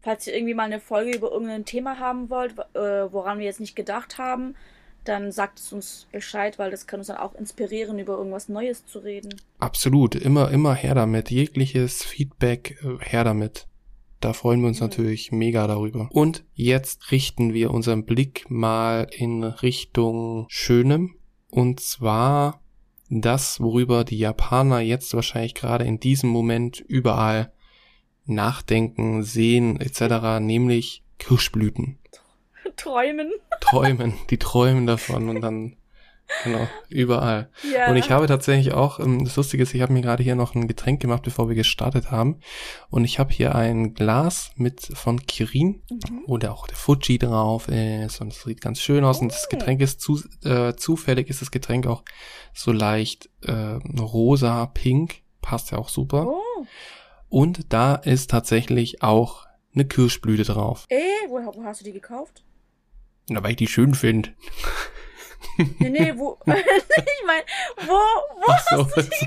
[0.00, 3.60] falls ihr irgendwie mal eine Folge über irgendein Thema haben wollt, äh, woran wir jetzt
[3.60, 4.54] nicht gedacht haben,
[5.08, 8.86] dann sagt es uns Bescheid, weil das kann uns dann auch inspirieren, über irgendwas Neues
[8.86, 9.34] zu reden.
[9.58, 11.30] Absolut, immer, immer her damit.
[11.30, 13.66] Jegliches Feedback, äh, her damit.
[14.20, 14.86] Da freuen wir uns mhm.
[14.86, 16.08] natürlich mega darüber.
[16.12, 21.16] Und jetzt richten wir unseren Blick mal in Richtung Schönem.
[21.50, 22.60] Und zwar
[23.08, 27.52] das, worüber die Japaner jetzt wahrscheinlich gerade in diesem Moment überall
[28.26, 31.98] nachdenken, sehen etc., nämlich Kirschblüten.
[32.76, 33.32] Träumen.
[33.60, 35.76] Träumen, die träumen davon und dann
[36.44, 37.48] Genau, überall.
[37.72, 37.88] Ja.
[37.88, 40.54] Und ich habe tatsächlich auch, ähm, das Lustige ist, ich habe mir gerade hier noch
[40.54, 42.40] ein Getränk gemacht, bevor wir gestartet haben.
[42.90, 46.24] Und ich habe hier ein Glas mit von Kirin, mhm.
[46.26, 48.20] wo der auch der Fuji drauf ist.
[48.20, 49.18] Und es sieht ganz schön aus.
[49.18, 49.22] Oh.
[49.22, 49.56] Und das oh.
[49.56, 52.02] Getränk ist zu, äh, zufällig ist das Getränk auch
[52.52, 55.22] so leicht äh, rosa, pink.
[55.40, 56.26] Passt ja auch super.
[56.26, 56.66] Oh.
[57.30, 60.84] Und da ist tatsächlich auch eine Kirschblüte drauf.
[60.88, 62.44] Äh, wo, wo hast du die gekauft?
[63.28, 64.30] Na, weil ich die schön finde.
[65.80, 66.38] Nee, nee, wo.
[66.46, 67.42] ich meine,
[67.86, 69.26] wo, wo Ach so, hast du die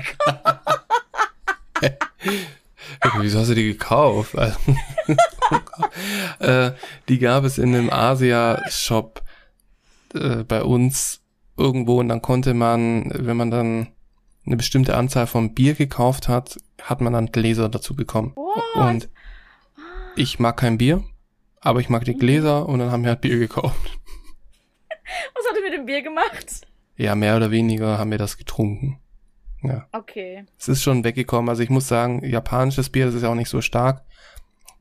[3.00, 3.16] gekauft?
[3.18, 4.34] Wieso hast du die gekauft?
[6.38, 6.72] äh,
[7.08, 9.22] die gab es in einem Asia-Shop
[10.14, 11.20] äh, bei uns
[11.58, 13.88] irgendwo und dann konnte man, wenn man dann
[14.46, 18.32] eine bestimmte Anzahl von Bier gekauft hat, hat man dann Gläser dazu bekommen.
[18.34, 18.62] What?
[18.74, 19.08] Und
[20.16, 21.04] ich mag kein Bier,
[21.62, 23.98] aber ich mag die Gläser und dann haben wir halt Bier gekauft.
[25.34, 26.66] Was hat er mit dem Bier gemacht?
[26.96, 29.00] Ja, mehr oder weniger haben wir das getrunken.
[29.62, 29.86] Ja.
[29.92, 30.44] Okay.
[30.58, 31.48] Es ist schon weggekommen.
[31.48, 34.02] Also ich muss sagen, japanisches Bier, das ist ja auch nicht so stark.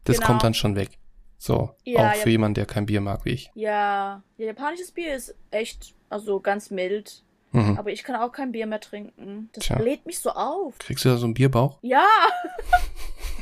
[0.03, 0.27] Das Genau.
[0.27, 0.97] kommt dann schon weg.
[1.37, 2.21] So, Ja, auch ja.
[2.21, 3.51] für jemanden, der kein Bier mag wie ich.
[3.55, 7.23] Ja, ja, japanisches Bier ist echt, also ganz mild.
[7.51, 7.77] Mhm.
[7.77, 9.49] Aber ich kann auch kein Bier mehr trinken.
[9.53, 9.75] Das Tja.
[9.77, 10.77] bläht mich so auf.
[10.79, 11.79] Kriegst du da so einen Bierbauch?
[11.81, 12.05] Ja.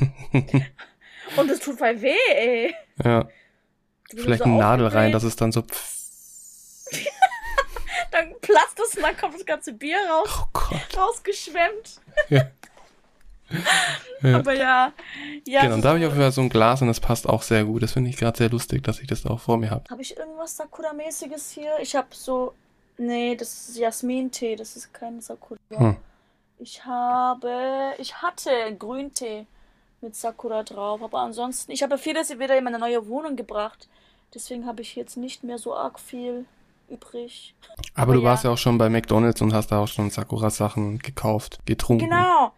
[1.36, 2.74] Und es tut voll weh, ey.
[3.04, 3.28] Ja,
[4.14, 5.62] vielleicht so eine Nadel rein, dass es dann so...
[8.10, 10.96] Dann platzt es und dann kommt das ganze Bier raus, Oh Gott.
[10.96, 12.00] rausgeschwemmt.
[12.28, 12.42] Ja.
[14.22, 14.38] Ja.
[14.38, 14.92] Aber ja.
[15.46, 17.26] Ja, Genau, und da habe ich auf jeden Fall so ein Glas und das passt
[17.28, 17.82] auch sehr gut.
[17.82, 19.84] Das finde ich gerade sehr lustig, dass ich das auch vor mir habe.
[19.90, 21.72] Habe ich irgendwas Sakura-mäßiges hier?
[21.80, 22.54] Ich habe so.
[22.98, 25.58] Nee, das ist Jasmin-Tee, das ist kein Sakura.
[25.70, 25.96] Hm.
[26.58, 27.94] Ich habe.
[27.98, 29.46] Ich hatte Grüntee
[30.02, 31.72] mit Sakura drauf, aber ansonsten.
[31.72, 33.88] Ich habe vieles wieder in meine neue Wohnung gebracht.
[34.34, 36.46] Deswegen habe ich jetzt nicht mehr so arg viel
[36.88, 37.54] übrig.
[37.94, 38.28] Aber Oh du ja.
[38.28, 42.06] warst ja auch schon bei McDonalds und hast da auch schon Sakura-Sachen gekauft, getrunken.
[42.06, 42.52] Genau.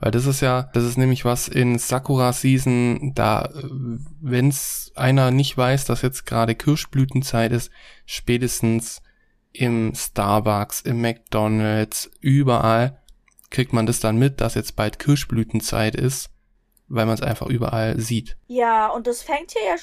[0.00, 3.48] Weil das ist ja, das ist nämlich was in Sakura Season, da,
[4.20, 7.70] wenn's einer nicht weiß, dass jetzt gerade Kirschblütenzeit ist,
[8.04, 9.00] spätestens
[9.52, 12.98] im Starbucks, im McDonalds, überall
[13.50, 16.31] kriegt man das dann mit, dass jetzt bald Kirschblütenzeit ist,
[16.92, 18.36] weil man es einfach überall sieht.
[18.48, 19.76] Ja, und das fängt hier ja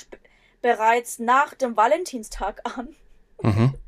[0.62, 2.96] bereits nach dem Valentinstag an.
[3.42, 3.74] Mhm.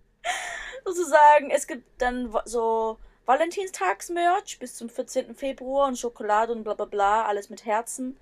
[0.85, 5.35] sozusagen, es gibt dann so Valentinstags-Merch bis zum 14.
[5.35, 8.17] Februar und Schokolade und bla bla bla, alles mit Herzen.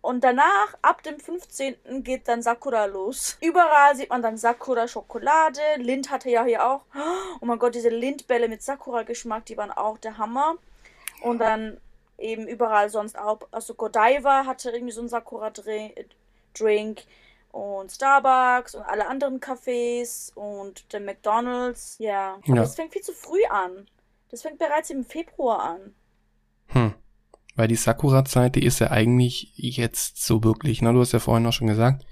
[0.00, 2.02] Und danach, ab dem 15.
[2.02, 3.38] geht dann Sakura los.
[3.40, 5.60] Überall sieht man dann Sakura-Schokolade.
[5.76, 6.84] Lind hatte ja hier auch.
[7.40, 10.54] Oh mein Gott, diese Lindbälle mit Sakura-Geschmack, die waren auch der Hammer.
[11.22, 11.80] Und dann
[12.22, 13.40] eben überall sonst auch.
[13.50, 17.04] Also Godiva hatte irgendwie so einen Sakura-Drink
[17.50, 21.96] und Starbucks und alle anderen Cafés und der McDonald's.
[21.98, 22.62] Ja, aber Ja.
[22.62, 23.86] das fängt viel zu früh an.
[24.30, 25.94] Das fängt bereits im Februar an.
[26.68, 26.94] Hm.
[27.54, 30.92] Weil die Sakura-Zeit, die ist ja eigentlich jetzt so wirklich, ne?
[30.94, 32.06] Du hast ja vorhin auch schon gesagt,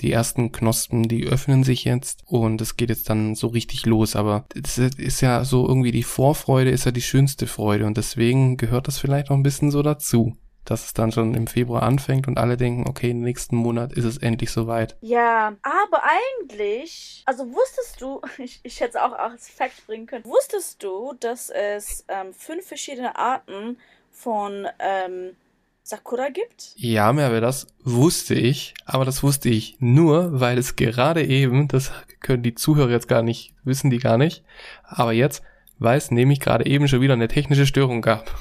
[0.00, 4.16] die ersten Knospen, die öffnen sich jetzt und es geht jetzt dann so richtig los.
[4.16, 8.56] Aber das ist ja so irgendwie die Vorfreude ist ja die schönste Freude und deswegen
[8.56, 12.28] gehört das vielleicht auch ein bisschen so dazu, dass es dann schon im Februar anfängt
[12.28, 14.96] und alle denken, okay, nächsten Monat ist es endlich soweit.
[15.00, 16.02] Ja, aber
[16.40, 21.14] eigentlich, also wusstest du, ich, ich hätte es auch als Fact bringen können, wusstest du,
[21.18, 23.78] dass es ähm, fünf verschiedene Arten
[24.10, 25.36] von ähm,
[25.82, 26.72] Sakura gibt?
[26.76, 31.92] Ja, Merve, das wusste ich, aber das wusste ich nur, weil es gerade eben, das
[32.20, 34.44] können die Zuhörer jetzt gar nicht, wissen die gar nicht,
[34.84, 35.42] aber jetzt,
[35.78, 38.38] weil es nämlich gerade eben schon wieder eine technische Störung gab.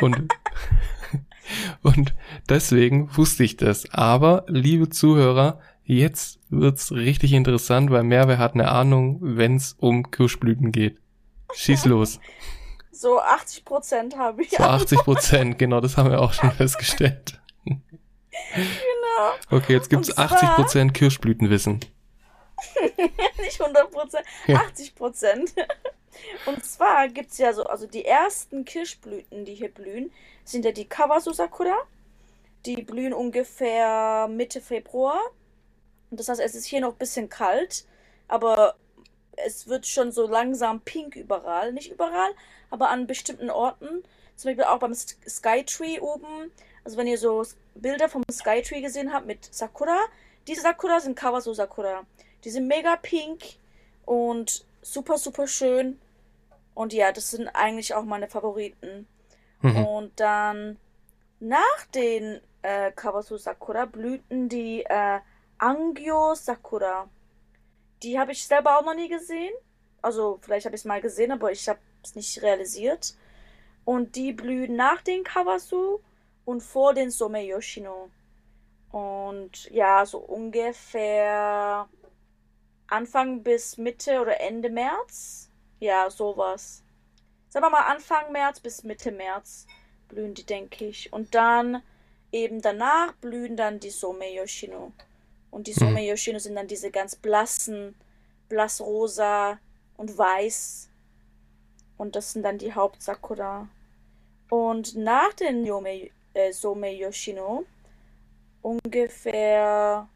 [0.00, 0.16] Und,
[1.82, 2.14] und
[2.48, 3.90] deswegen wusste ich das.
[3.92, 10.72] Aber, liebe Zuhörer, jetzt wird's richtig interessant, weil Merve hat eine Ahnung, wenn's um Kirschblüten
[10.72, 10.98] geht.
[11.54, 12.20] Schieß los.
[12.96, 14.50] So 80% habe ich.
[14.50, 17.40] So 80 Prozent, genau, das haben wir auch schon festgestellt.
[17.64, 19.32] Genau.
[19.50, 21.80] Okay, jetzt gibt's Und zwar- 80 Prozent Kirschblütenwissen.
[23.40, 24.56] Nicht 100 Prozent, Ja.
[24.60, 25.54] 80 Prozent.
[26.46, 30.12] Und zwar gibt es ja so, also die ersten Kirschblüten, die hier blühen,
[30.44, 31.76] sind ja die Kawasu Sakura.
[32.66, 35.18] Die blühen ungefähr Mitte Februar.
[36.10, 37.84] Und das heißt, es ist hier noch ein bisschen kalt,
[38.28, 38.76] aber
[39.36, 41.72] es wird schon so langsam pink überall.
[41.72, 42.30] Nicht überall,
[42.70, 44.02] aber an bestimmten Orten.
[44.36, 46.50] Zum Beispiel auch beim Skytree oben.
[46.84, 47.44] Also wenn ihr so
[47.74, 49.98] Bilder vom Skytree gesehen habt mit Sakura,
[50.46, 52.04] diese Sakura sind Kawasu Sakura.
[52.44, 53.42] Die sind mega pink
[54.04, 55.98] und super, super schön.
[56.74, 59.06] Und ja, das sind eigentlich auch meine Favoriten.
[59.62, 59.86] Mhm.
[59.86, 60.76] Und dann
[61.40, 65.20] nach den äh, Kawasu Sakura blühten die äh,
[65.58, 67.08] Angyo Sakura.
[68.04, 69.52] Die habe ich selber auch noch nie gesehen.
[70.02, 73.16] Also vielleicht habe ich es mal gesehen, aber ich habe es nicht realisiert.
[73.84, 76.00] Und die blühen nach den Kawasu
[76.44, 78.10] und vor den Some Yoshino.
[78.92, 81.88] Und ja, so ungefähr
[82.88, 85.50] Anfang bis Mitte oder Ende März.
[85.80, 86.84] Ja, sowas.
[87.48, 89.66] Sagen wir mal Anfang März bis Mitte März
[90.08, 91.12] blühen die, denke ich.
[91.12, 91.82] Und dann
[92.32, 94.92] eben danach blühen dann die Some Yoshino.
[95.54, 95.78] Und die Mhm.
[95.78, 97.94] Some Yoshino sind dann diese ganz blassen,
[98.48, 99.60] blassrosa
[99.96, 100.88] und weiß.
[101.96, 103.68] Und das sind dann die Hauptsakura.
[104.50, 107.64] Und nach den Yome, äh, Some Yoshino,
[108.62, 110.08] ungefähr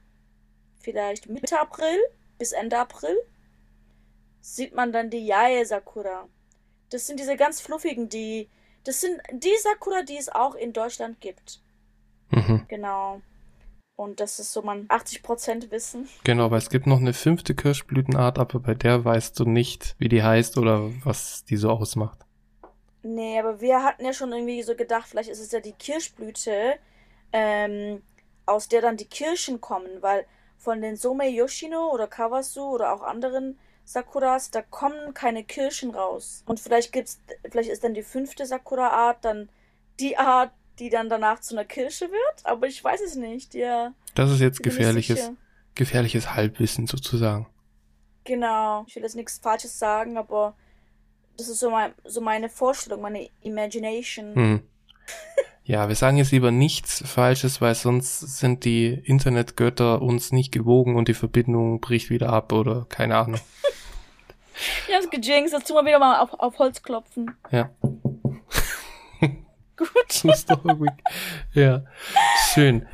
[0.81, 1.99] vielleicht Mitte April
[2.39, 3.17] bis Ende April,
[4.41, 6.27] sieht man dann die Yae Sakura.
[6.91, 8.49] Das sind diese ganz fluffigen, die.
[8.83, 11.61] Das sind die Sakura, die es auch in Deutschland gibt.
[12.31, 12.65] Mhm.
[12.67, 13.21] Genau.
[13.99, 16.09] Und das ist so man 80% Wissen.
[16.23, 20.09] Genau, aber es gibt noch eine fünfte Kirschblütenart, aber bei der weißt du nicht, wie
[20.09, 22.21] die heißt oder was die so ausmacht.
[23.03, 26.77] Nee, aber wir hatten ja schon irgendwie so gedacht, vielleicht ist es ja die Kirschblüte,
[27.33, 28.01] ähm,
[28.47, 30.27] aus der dann die Kirschen kommen, weil
[30.59, 36.45] von den Somei Yoshino oder Kawasu oder auch anderen Sakuras, da kommen keine Kirschen raus.
[36.47, 37.19] Und vielleicht gibt's,
[37.51, 39.49] vielleicht ist dann die fünfte Sakura-Art dann
[39.99, 43.93] die Art, die dann danach zu einer Kirsche wird, aber ich weiß es nicht, ja.
[44.15, 45.31] Das ist jetzt gefährliches,
[45.75, 47.47] gefährliches Halbwissen sozusagen.
[48.25, 48.85] Genau.
[48.87, 50.55] Ich will jetzt nichts Falsches sagen, aber
[51.37, 54.35] das ist so, mein, so meine Vorstellung, meine Imagination.
[54.35, 54.63] Hm.
[55.65, 60.97] Ja, wir sagen jetzt lieber nichts Falsches, weil sonst sind die Internetgötter uns nicht gewogen
[60.97, 63.41] und die Verbindung bricht wieder ab oder keine Ahnung.
[64.89, 67.31] Ich hab's gejinxt, jetzt tun wir wieder mal auf, auf Holz klopfen.
[67.53, 67.71] Ja.
[69.79, 69.89] Gut.
[70.09, 70.91] Das ist doch irgendwie.
[71.55, 71.83] Ja,
[72.53, 72.87] schön.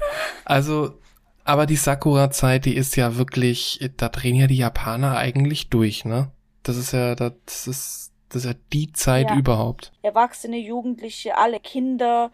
[0.44, 0.98] Also,
[1.44, 6.30] aber die Sakura-Zeit, die ist ja wirklich, da drehen ja die Japaner eigentlich durch, ne?
[6.62, 9.36] Das ist ja, das ist, das ist ja die Zeit Ja.
[9.36, 9.92] überhaupt.
[10.02, 12.30] Erwachsene, Jugendliche, alle Kinder,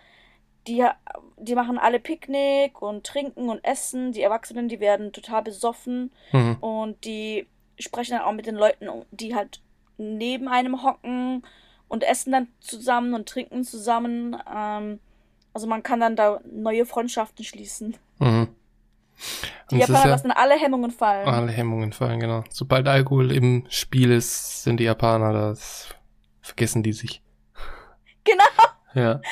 [0.68, 0.84] die,
[1.38, 4.12] die machen alle Picknick und trinken und essen.
[4.12, 6.56] Die Erwachsenen, die werden total besoffen Mhm.
[6.60, 7.46] und die
[7.78, 9.60] sprechen dann auch mit den Leuten, die halt
[9.96, 11.42] neben einem hocken
[11.90, 14.36] und essen dann zusammen und trinken zusammen.
[14.50, 15.00] Ähm,
[15.52, 17.96] also man kann dann da neue Freundschaften schließen.
[18.20, 18.48] Mhm.
[19.70, 21.28] Die Japaner ja, lassen alle Hemmungen fallen.
[21.28, 22.44] alle Hemmungen fallen, genau.
[22.48, 25.88] Sobald Alkohol im Spiel ist, sind die Japaner, das
[26.40, 27.22] vergessen die sich.
[28.22, 28.44] Genau.
[28.94, 29.22] Ja.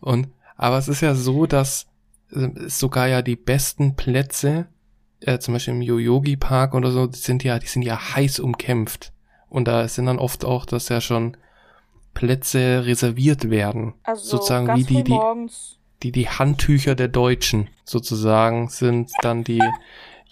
[0.00, 1.86] Und, aber es ist ja so, dass
[2.32, 4.68] äh, sogar ja die besten Plätze,
[5.20, 8.40] äh, zum Beispiel im Yoyogi Park oder so, die sind ja, die sind ja heiß
[8.40, 9.12] umkämpft.
[9.50, 11.36] Und da sind dann oft auch, dass ja schon
[12.14, 13.94] Plätze reserviert werden.
[14.02, 15.18] Also sozusagen wie die, die,
[16.02, 19.62] die, die Handtücher der Deutschen sozusagen sind dann die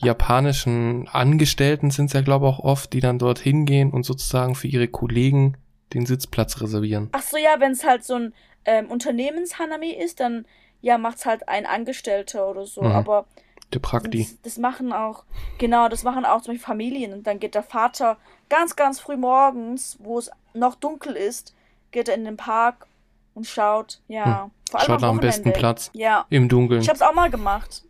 [0.03, 4.67] japanischen Angestellten sind ja, glaube ich, auch oft, die dann dort hingehen und sozusagen für
[4.67, 5.57] ihre Kollegen
[5.93, 7.11] den Sitzplatz reservieren.
[7.13, 10.47] Ach so, ja, wenn es halt so ein ähm, Unternehmenshanami ist, dann
[10.81, 12.83] ja, macht's halt ein Angestellter oder so.
[12.83, 12.93] Mhm.
[12.93, 13.27] Aber
[13.75, 14.19] Der Prakti.
[14.19, 15.25] das, das machen auch,
[15.59, 17.13] genau, das machen auch zum Beispiel Familien.
[17.13, 18.17] Und dann geht der Vater
[18.49, 21.55] ganz, ganz früh morgens, wo es noch dunkel ist,
[21.91, 22.87] geht er in den Park
[23.35, 24.51] und schaut, ja.
[24.71, 24.93] Vor allem Hm.
[24.95, 25.53] Schaut nach am besten.
[25.53, 25.91] Platz.
[25.95, 26.27] Ja.
[26.31, 26.81] Im Dunkeln.
[26.81, 27.83] Ich hab's auch mal gemacht.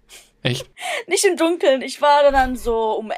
[0.42, 0.70] Echt?
[1.06, 1.82] Nicht im Dunkeln.
[1.82, 3.12] Ich war dann so um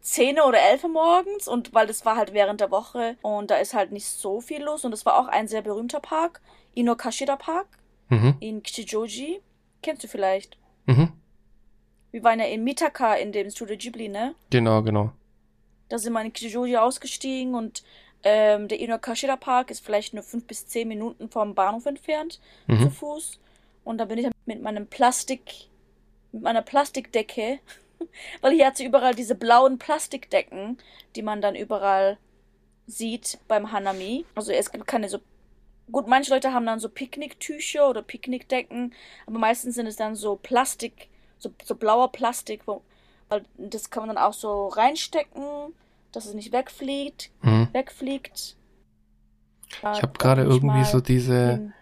[0.00, 3.56] 10 oder 11 Uhr morgens und weil das war halt während der Woche und da
[3.56, 6.40] ist halt nicht so viel los und das war auch ein sehr berühmter Park,
[6.74, 7.66] Inokashira Park
[8.10, 8.36] Mhm.
[8.40, 9.40] in Kichijoji.
[9.82, 10.58] Kennst du vielleicht?
[10.84, 11.10] Mhm.
[12.10, 14.34] Wir waren ja in Mitaka in dem Studio Ghibli, ne?
[14.50, 15.10] Genau, genau.
[15.88, 17.82] Da sind wir in Kichijoji ausgestiegen und
[18.24, 22.72] ähm, der Inokashira Park ist vielleicht nur 5 bis 10 Minuten vom Bahnhof entfernt zu
[22.72, 22.90] Mhm.
[22.90, 23.38] Fuß.
[23.84, 25.68] Und da bin ich dann mit meinem Plastik,
[26.32, 27.58] mit meiner Plastikdecke,
[28.40, 30.78] weil hier hat sie überall diese blauen Plastikdecken,
[31.16, 32.18] die man dann überall
[32.86, 34.24] sieht beim Hanami.
[34.34, 35.20] Also es gibt keine so.
[35.92, 38.94] Gut, manche Leute haben dann so Picknicktücher oder Picknickdecken,
[39.26, 41.08] aber meistens sind es dann so Plastik,
[41.38, 42.80] so, so blauer Plastik, wo,
[43.28, 45.74] weil das kann man dann auch so reinstecken,
[46.16, 47.68] dass es nicht wegfliegt, Mhm.
[47.72, 48.56] wegfliegt.
[49.82, 51.72] Äh, Ich habe gerade irgendwie so diese,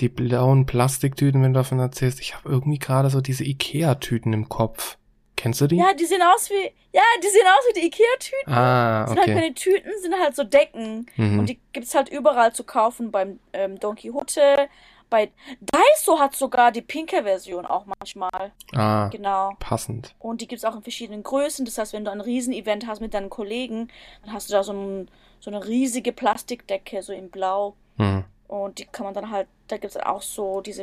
[0.00, 2.20] die blauen Plastiktüten, wenn du davon erzählst.
[2.20, 4.98] Ich habe irgendwie gerade so diese Ikea-Tüten im Kopf.
[5.36, 5.76] Kennst du die?
[5.76, 6.72] Ja, die sehen aus wie.
[6.92, 8.52] Ja, die sehen aus wie die Ikea-Tüten.
[8.52, 9.34] Ah, Sind halt okay.
[9.34, 11.06] keine Tüten, sind halt so Decken.
[11.16, 11.38] Mhm.
[11.40, 14.68] Und die gibt's halt überall zu kaufen beim ähm, Don Quixote.
[15.08, 18.52] Bei Daiso hat sogar die pinke Version auch manchmal.
[18.74, 19.54] Ah, Genau.
[19.60, 20.14] passend.
[20.18, 21.64] Und die gibt's auch in verschiedenen Größen.
[21.64, 23.88] Das heißt, wenn du ein Riesenevent hast mit deinen Kollegen,
[24.24, 27.76] dann hast du da so, ein, so eine riesige Plastikdecke, so in Blau.
[27.98, 28.24] Mhm.
[28.48, 30.82] Und die kann man dann halt, da gibt's auch so diese,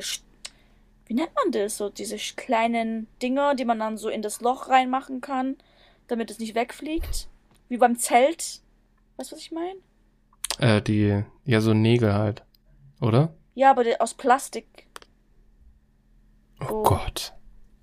[1.08, 1.78] wie nennt man das?
[1.78, 5.58] So diese kleinen Dinger, die man dann so in das Loch reinmachen kann,
[6.08, 7.28] damit es nicht wegfliegt.
[7.68, 8.62] Wie beim Zelt.
[9.18, 9.76] Weißt du, was ich meine?
[10.60, 12.43] Äh, die, ja, so Nägel halt.
[13.02, 13.34] Oder?
[13.56, 14.88] Ja, aber die, aus Plastik.
[16.62, 16.84] Oh So.
[16.84, 17.34] Gott.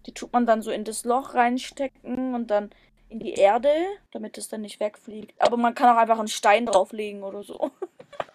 [0.06, 2.70] Die tut man dann so in das Loch reinstecken und dann
[3.08, 3.72] in die Erde,
[4.12, 5.40] damit es dann nicht wegfliegt.
[5.40, 7.70] Aber man kann auch einfach einen Stein drauflegen oder so.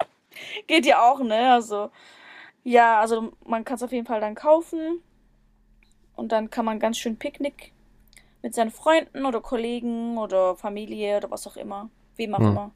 [0.67, 1.53] Geht ja auch, ne?
[1.53, 1.89] Also,
[2.63, 5.01] ja, also man kann es auf jeden Fall dann kaufen.
[6.15, 7.73] Und dann kann man ganz schön Picknick
[8.41, 11.89] mit seinen Freunden oder Kollegen oder Familie oder was auch immer.
[12.15, 12.47] Wem auch Hm.
[12.47, 12.71] immer.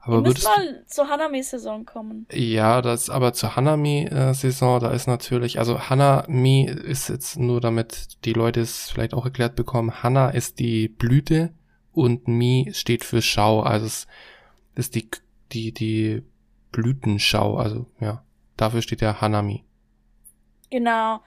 [0.00, 2.26] Aber müsst würdest mal zur Hanami-Saison kommen.
[2.32, 8.32] Ja, das aber zur Hanami-Saison, da ist natürlich, also Hanami ist jetzt nur damit die
[8.32, 11.52] Leute es vielleicht auch erklärt bekommen, Hana ist die Blüte
[11.92, 13.60] und Mi steht für Schau.
[13.60, 14.06] Also es
[14.76, 15.10] ist die,
[15.52, 16.22] die, die
[16.70, 17.56] Blütenschau.
[17.56, 18.22] Also ja,
[18.56, 19.64] dafür steht ja Hanami.
[20.70, 21.20] Genau.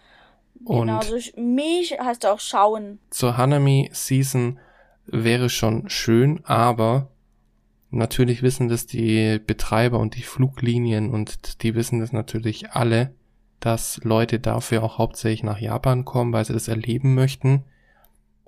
[0.64, 3.00] Und genau, also Mi heißt auch schauen.
[3.10, 4.60] zur Hanami Season
[5.08, 7.10] wäre schon schön, aber
[7.92, 13.14] natürlich wissen das die Betreiber und die Fluglinien und die wissen das natürlich alle,
[13.60, 17.64] dass Leute dafür auch hauptsächlich nach Japan kommen, weil sie das erleben möchten.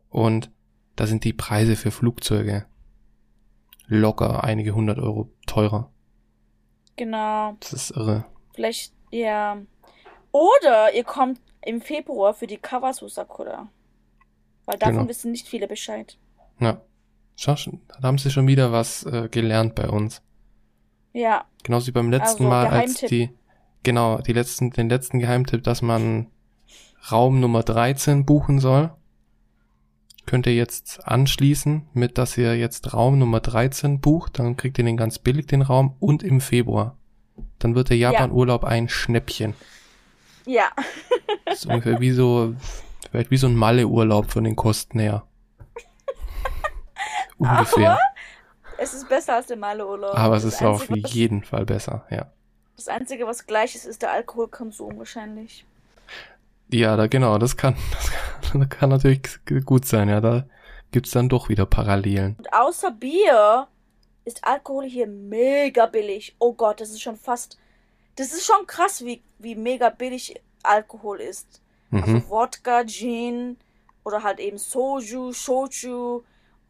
[0.10, 0.50] Und
[0.96, 2.66] da sind die Preise für Flugzeuge
[3.88, 5.92] locker einige hundert Euro teurer.
[6.96, 7.56] Genau.
[7.60, 8.26] Das ist irre.
[8.54, 9.58] Vielleicht, ja.
[10.32, 13.68] Oder ihr kommt im Februar für die Kawasu Sakura.
[14.66, 15.10] Weil davon Genau.
[15.10, 16.18] wissen nicht viele Bescheid.
[16.60, 16.82] Ja.
[17.36, 20.22] Schon, da haben sie schon wieder was äh, gelernt bei uns.
[21.14, 23.10] Ja, Genauso wie beim letzten Also, Mal, als Geheimtipp.
[23.10, 23.30] die,
[23.84, 26.28] genau, die letzten, den letzten Geheimtipp, dass man
[27.12, 28.92] Raum Nummer 13 buchen soll.
[30.26, 34.86] Könnt ihr jetzt anschließen mit, dass ihr jetzt Raum Nummer 13 bucht, dann kriegt ihr
[34.86, 36.98] den ganz billig, den Raum, und im Februar.
[37.60, 39.54] Dann wird der Japan-Urlaub ein Schnäppchen.
[40.46, 40.70] ja.
[41.46, 42.56] Das ist ungefähr wie so,
[43.12, 45.24] vielleicht wie so ein Malle-Urlaub von den Kosten her.
[47.38, 48.00] Ungefähr.
[48.78, 50.18] Es ist besser als der Male-Urlaub.
[50.18, 52.28] Aber es Das ist auf Einzige, was- jeden Fall besser, ja.
[52.76, 55.66] Das Einzige, was gleich ist, ist der Alkoholkonsum wahrscheinlich.
[56.70, 57.76] Ja, da genau, das kann,
[58.42, 59.22] das kann, kann natürlich
[59.66, 60.46] gut sein, ja, da
[60.92, 62.36] gibt's dann doch wieder Parallelen.
[62.38, 63.68] Und außer Bier
[64.26, 66.36] ist Alkohol hier mega billig.
[66.40, 67.58] Oh Gott, das ist schon fast.
[68.16, 71.62] Das ist schon krass, wie, wie mega billig Alkohol ist.
[71.90, 72.04] Mhm.
[72.04, 73.58] Also Wodka, Gin
[74.04, 76.22] oder halt eben Soju, Shochu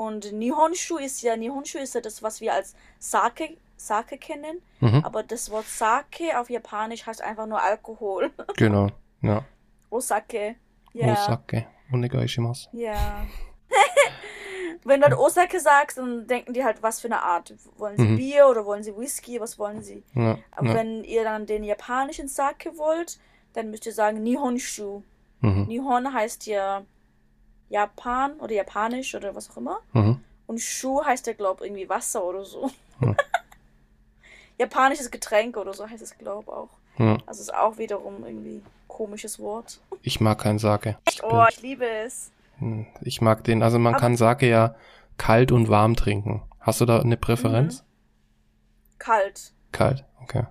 [0.06, 5.02] und Nihonshu ist ja Nihonshu ist ja das, was wir als Sake Sake kennen, Mhm.
[5.04, 8.32] aber das Wort Sake auf Japanisch heißt einfach nur Alkohol.
[8.58, 8.88] Genau,
[9.22, 9.44] ja.
[9.90, 10.56] Osake.
[10.94, 11.14] Ja.
[11.14, 11.66] Osake.
[11.92, 12.70] Onegaishimasu.
[12.72, 13.26] Ja.
[14.86, 17.54] Wenn du halt Osake sagst, dann denken die halt, was für eine Art.
[17.78, 18.18] Wollen sie Mhm.
[18.18, 19.40] Bier oder wollen sie Whisky?
[19.40, 20.04] Was wollen sie?
[20.14, 20.74] Ja, Aber ja.
[20.76, 23.18] wenn ihr dann den japanischen Sake wollt,
[23.54, 25.02] dann müsst ihr sagen Nihonshu.
[25.40, 25.66] Mhm.
[25.68, 26.84] Nihon heißt ja
[27.74, 29.80] Japan oder Japanisch oder was auch immer.
[29.94, 30.20] Mhm.
[30.46, 32.70] Und Shu heißt ja, glaube irgendwie Wasser oder so.
[33.00, 33.16] Hm.
[34.60, 36.70] Japanisches Getränk oder so heißt es, glaube auch.
[37.00, 37.18] Ja.
[37.26, 39.80] Also ist auch wiederum irgendwie komisches Wort.
[40.04, 40.98] Ich mag kein Sake.
[41.10, 42.32] Ich, Oh, ich liebe es.
[42.60, 44.76] Hm, ich mag den, also man Aber- kann Sake ja
[45.18, 46.44] kalt und warm trinken.
[46.60, 47.84] Hast du da eine Präferenz?
[49.00, 49.52] Kalt.
[49.72, 50.46] Kalt, okay.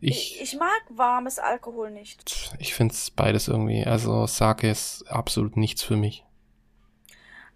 [0.00, 2.52] Ich, Ich, ich mag warmes Alkohol nicht.
[2.58, 6.24] ich find's beides irgendwie, also Sake ist absolut nichts für mich.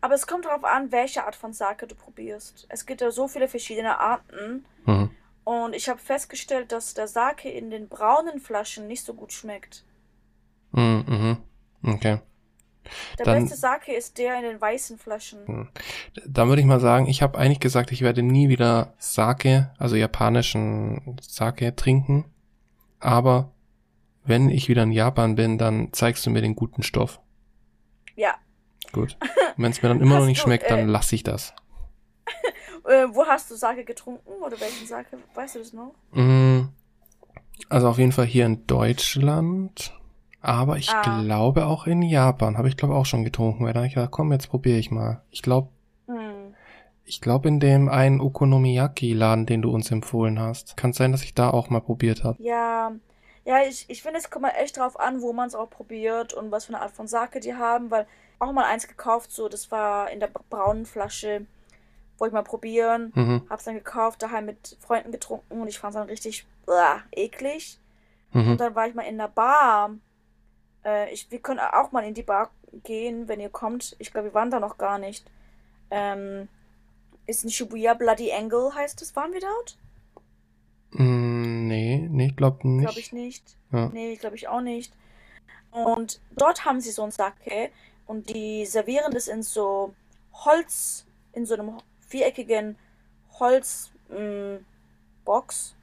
[0.02, 2.66] Aber es kommt darauf an, welche Art von Sake du probierst.
[2.68, 4.66] Es gibt ja so viele verschiedene Arten.
[4.84, 5.10] Mhm.
[5.44, 9.84] Und ich habe festgestellt, dass der Sake in den braunen Flaschen nicht so gut schmeckt.
[10.72, 11.36] Mhm, mhm.
[11.94, 12.18] Okay.
[13.16, 15.70] Der Dann- beste Sake ist der in den weißen Flaschen.
[16.26, 19.94] Dann würde ich mal sagen, ich habe eigentlich gesagt, ich werde nie wieder Sake, also
[19.94, 22.24] japanischen Sake trinken.
[22.98, 23.52] Aber
[24.24, 27.20] wenn ich wieder in Japan bin, dann zeigst du mir den guten Stoff.
[28.16, 28.34] Ja.
[28.92, 29.16] Gut.
[29.56, 31.54] Wenn es mir dann immer noch nicht du, schmeckt, äh, dann lasse ich das.
[32.84, 34.42] Äh, wo hast du Sake getrunken?
[34.44, 35.16] Oder welchen Sake?
[35.34, 35.94] Weißt du das noch?
[36.10, 36.62] Mm,
[37.68, 39.92] Also auf jeden Fall hier in Deutschland.
[40.40, 41.00] Aber ich Ah.
[41.02, 42.58] glaube auch in Japan.
[42.58, 43.64] Habe ich glaube auch schon getrunken.
[43.64, 45.22] Weil dann ich gedacht, komm, jetzt probiere ich mal.
[45.30, 45.68] Ich glaube,
[46.08, 46.54] Hm.
[47.04, 50.76] ich glaube in dem einen Okonomiyaki-Laden, den du uns empfohlen hast.
[50.76, 52.42] Kann sein, dass ich da auch mal probiert habe.
[52.42, 52.90] Ja.
[53.44, 56.32] Ja, ich, ich finde, es kommt mal echt drauf an, wo man es auch probiert
[56.32, 58.06] und was für eine Art von Sake die haben, weil
[58.38, 61.46] auch mal eins gekauft, so, das war in der braunen Flasche.
[62.18, 63.12] Wollte ich mal probieren.
[63.14, 63.42] Mhm.
[63.48, 67.78] Hab's dann gekauft, daheim mit Freunden getrunken und ich fand's dann richtig uah, eklig.
[68.32, 68.52] Mhm.
[68.52, 69.90] Und dann war ich mal in der Bar.
[70.84, 72.50] Äh, ich, wir können auch mal in die Bar
[72.84, 73.96] gehen, wenn ihr kommt.
[73.98, 75.30] Ich glaube, wir waren da noch gar nicht.
[75.90, 76.48] Ähm,
[77.26, 79.14] ist in Shibuya Bloody Angle, heißt es.
[79.14, 79.78] Waren wir dort?
[80.92, 82.86] Mm, nee, nee, ich glaube nicht.
[82.86, 83.56] Glaube ich nicht.
[83.72, 83.88] Ja.
[83.92, 84.92] Nee, glaube ich auch nicht.
[85.70, 87.70] Und dort haben sie so ein Sake
[88.06, 89.94] und die servieren das in so
[90.32, 92.76] Holz, in so einem viereckigen
[93.38, 94.56] Holz mm,
[95.24, 95.74] Box.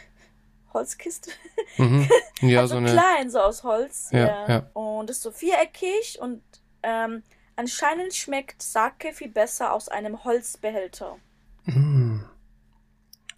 [0.72, 1.30] Holzkiste.
[1.78, 2.08] Mhm.
[2.42, 2.92] Ja, also so eine.
[2.92, 4.10] klein, so aus Holz.
[4.12, 4.70] Ja, ja.
[4.74, 6.42] Und ist so viereckig und
[6.82, 7.22] ähm,
[7.56, 11.16] anscheinend schmeckt Sake viel besser aus einem Holzbehälter.
[11.64, 12.20] Mm.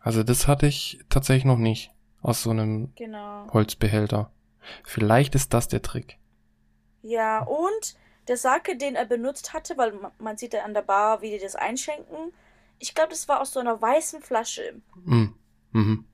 [0.01, 1.93] Also das hatte ich tatsächlich noch nicht.
[2.23, 3.47] Aus so einem Genau.
[3.53, 4.33] Holzbehälter.
[4.83, 6.19] Vielleicht ist das der Trick.
[7.03, 7.95] Ja, und
[8.27, 11.31] der Sake, den er benutzt hatte, weil ma- man sieht ja an der Bar, wie
[11.31, 12.33] die das einschenken.
[12.79, 14.75] Ich glaube, das war aus so einer weißen Flasche.
[15.05, 15.27] Mm.
[15.73, 16.05] Mhm.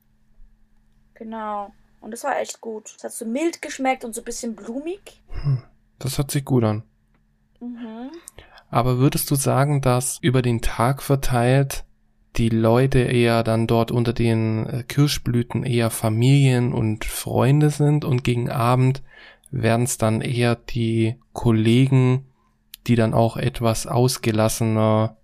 [1.14, 1.72] Genau.
[2.01, 2.95] Und das war echt gut.
[2.97, 5.22] Es hat so mild geschmeckt und so ein bisschen blumig.
[5.99, 6.82] Das hört sich gut an.
[7.61, 8.11] Mhm.
[8.70, 11.85] Aber würdest du sagen, dass über den Tag verteilt
[12.37, 18.24] die Leute eher dann dort unter den äh, Kirschblüten eher Familien und Freunde sind und
[18.24, 19.03] gegen Abend
[19.55, 22.26] werden es dann eher die Kollegen,
[22.86, 25.16] die dann auch etwas ausgelassener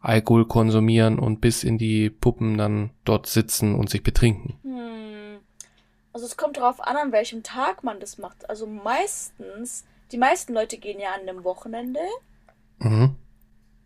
[0.00, 4.58] Alkohol konsumieren und bis in die Puppen dann dort sitzen und sich betrinken.
[4.62, 5.38] Hm.
[6.12, 8.50] Also es kommt darauf an, an welchem Tag man das macht.
[8.50, 12.00] Also meistens, die meisten Leute gehen ja an dem Wochenende.
[12.78, 13.16] Mhm.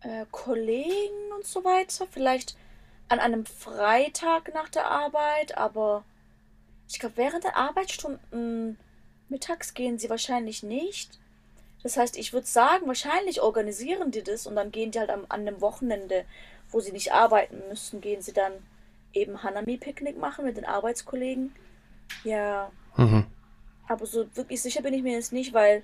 [0.01, 2.05] Äh, Kollegen und so weiter.
[2.09, 2.57] Vielleicht
[3.07, 6.03] an einem Freitag nach der Arbeit, aber
[6.89, 8.77] ich glaube, während der Arbeitsstunden
[9.29, 11.19] mittags gehen sie wahrscheinlich nicht.
[11.83, 15.25] Das heißt, ich würde sagen, wahrscheinlich organisieren die das und dann gehen die halt am,
[15.29, 16.25] an dem Wochenende,
[16.71, 18.53] wo sie nicht arbeiten müssen, gehen sie dann
[19.13, 21.55] eben Hanami-Picknick machen mit den Arbeitskollegen.
[22.23, 22.71] Ja.
[22.97, 23.25] Mhm.
[23.87, 25.83] Aber so wirklich sicher bin ich mir jetzt nicht, weil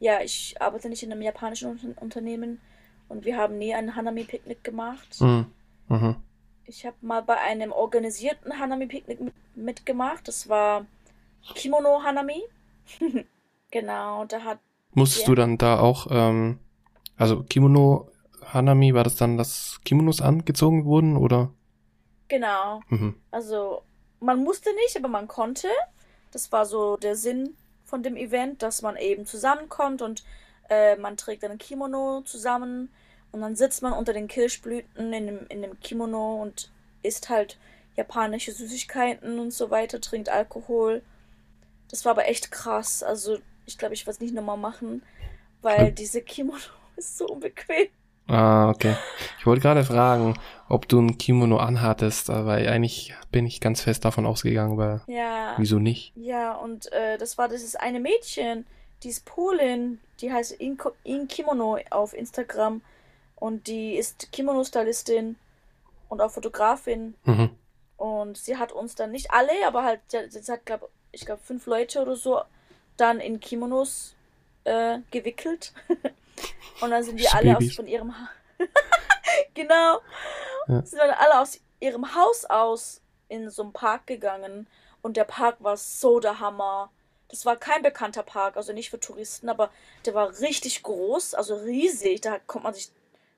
[0.00, 2.60] ja, ich arbeite nicht in einem japanischen Unternehmen
[3.08, 5.20] und wir haben nie ein Hanami-Picknick gemacht.
[5.20, 5.46] Mhm.
[5.88, 6.16] Mhm.
[6.66, 10.26] Ich habe mal bei einem organisierten Hanami-Picknick mit, mitgemacht.
[10.28, 10.86] Das war
[11.54, 12.42] Kimono Hanami.
[13.70, 14.58] genau, da hat
[14.94, 15.26] Musstest Ja.
[15.26, 16.58] du dann da auch, ähm,
[17.16, 18.10] also Kimono
[18.44, 21.50] Hanami, war das dann, dass Kimonos angezogen wurden oder?
[22.28, 22.80] Genau.
[22.88, 23.16] Mhm.
[23.30, 23.82] Also,
[24.20, 25.68] man musste nicht, aber man konnte.
[26.30, 30.24] Das war so der Sinn von dem Event, dass man eben zusammenkommt und
[30.68, 32.90] äh, man trägt dann ein Kimono zusammen
[33.32, 36.70] und dann sitzt man unter den Kirschblüten in dem, in dem Kimono und
[37.02, 37.58] isst halt
[37.96, 41.02] japanische Süßigkeiten und so weiter, trinkt Alkohol.
[41.94, 43.04] Das war aber echt krass.
[43.04, 45.04] Also, ich glaube, ich werde es nicht nochmal machen,
[45.62, 46.58] weil diese Kimono
[46.96, 47.86] ist so unbequem.
[48.26, 48.96] Ah, okay.
[49.38, 50.34] Ich wollte gerade fragen,
[50.68, 55.54] ob du ein Kimono anhattest, aber eigentlich bin ich ganz fest davon ausgegangen, weil Ja.
[55.56, 56.12] wieso nicht?
[56.16, 58.66] Ja, und äh, das war dieses eine Mädchen,
[59.04, 62.80] die ist Polin, die heißt Inko In Kimono auf Instagram
[63.36, 65.36] und die ist Kimono-Stylistin
[66.08, 67.50] und auch Fotografin Mhm.
[67.98, 71.66] und sie hat uns dann nicht alle, aber halt, sie, hat, glaub, ich glaube, fünf
[71.66, 72.42] Leute oder so
[72.96, 74.14] dann in Kimonos
[74.64, 75.72] äh, gewickelt
[76.80, 78.28] und dann sind die alle aus, von ihrem ha
[79.54, 80.00] genau,
[80.68, 80.84] Ja.
[80.84, 84.66] sind dann alle aus ihrem Haus aus in so einen Park gegangen
[85.02, 86.90] und der Park war so der Hammer.
[87.28, 89.70] Das war kein bekannter Park, also nicht für Touristen, aber
[90.06, 92.90] der war richtig groß, also riesig, da konnte man sich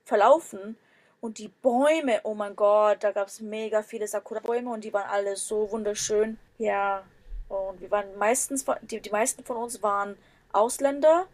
[0.05, 0.77] verlaufen.
[1.19, 5.09] Und die Bäume, oh mein Gott, da gab es mega viele Sakura-Bäume und die waren
[5.09, 6.37] alle so wunderschön.
[6.59, 7.03] Ja,
[7.49, 10.15] und wir waren meistens, die, die meisten von uns waren
[10.51, 11.25] Ausländer.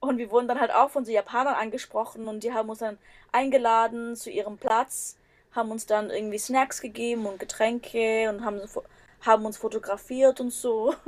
[0.00, 2.98] Und wir wurden dann halt auch von so Japanern angesprochen und die haben uns dann
[3.32, 5.16] eingeladen zu ihrem Platz,
[5.52, 8.82] haben uns dann irgendwie Snacks gegeben und Getränke und haben, so
[9.22, 10.94] haben uns fotografiert und so.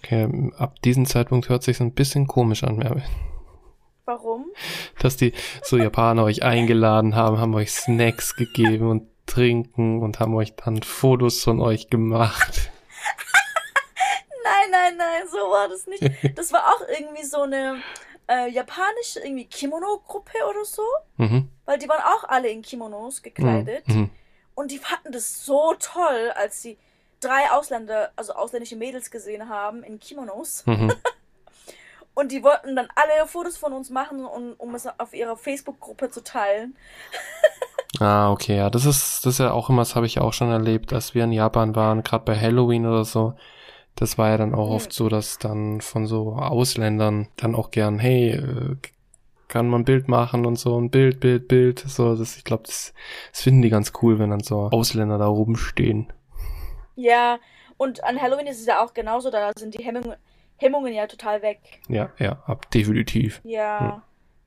[0.00, 3.02] Okay, ab diesem Zeitpunkt hört sich ein bisschen komisch an, Merve.
[4.04, 4.46] Warum?
[5.00, 5.32] Dass die
[5.62, 10.82] so Japaner euch eingeladen haben, haben euch Snacks gegeben und trinken und haben euch dann
[10.82, 12.70] Fotos von euch gemacht.
[14.70, 16.02] Nein, nein, nein, so war das nicht.
[16.36, 17.80] Das war auch irgendwie so eine
[18.28, 20.82] äh, japanische irgendwie Kimono-Gruppe oder so,
[21.16, 21.48] Mhm.
[21.64, 23.86] weil die waren auch alle in Kimonos gekleidet.
[23.88, 24.10] Mhm.
[24.54, 26.78] Und die fanden das so toll, als sie
[27.20, 30.64] drei Ausländer, also ausländische Mädels gesehen haben in Kimonos.
[30.66, 30.92] Mhm.
[32.14, 36.10] Und die wollten dann alle Fotos von uns machen, um, um es auf ihrer Facebook-Gruppe
[36.10, 36.76] zu teilen.
[38.00, 40.50] Ah, okay, ja, das ist, das ist ja auch immer, das habe ich auch schon
[40.52, 43.32] erlebt, als wir in Japan waren, gerade bei Halloween oder so.
[43.98, 47.98] Das war ja dann auch oft so, dass dann von so Ausländern dann auch gern,
[47.98, 48.76] hey, äh,
[49.48, 51.80] kann man ein Bild machen und so, ein Bild, Bild, Bild.
[51.80, 52.92] So, das, ich glaube, das,
[53.32, 56.12] das finden die ganz cool, wenn dann so Ausländer da rumstehen.
[56.96, 57.38] Ja,
[57.76, 60.14] und an Halloween ist es ja auch genauso, da sind die Hemmungen,
[60.56, 61.58] Hemmungen ja total weg.
[61.88, 63.40] Ja, ja, ab, definitiv.
[63.44, 63.94] Ja.
[63.96, 64.02] Hm.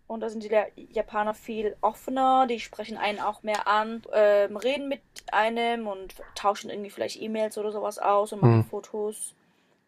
[0.08, 4.58] Und da sind die Ja- Japaner viel offener, die sprechen einen auch mehr an, ähm,
[4.58, 8.64] reden mit einem und tauschen irgendwie vielleicht E-Mails oder sowas aus und machen Hm.
[8.66, 9.36] Fotos.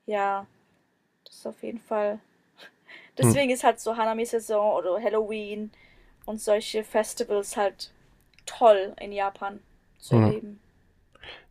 [0.05, 0.45] Ja,
[1.25, 2.13] das ist auf jeden Fall.
[2.13, 2.19] Hm.
[3.17, 5.71] Deswegen ist halt so Hanami-Saison oder Halloween
[6.25, 7.91] und solche Festivals halt
[8.45, 9.59] toll in Japan
[9.99, 10.23] zu Hm.
[10.23, 10.59] erleben.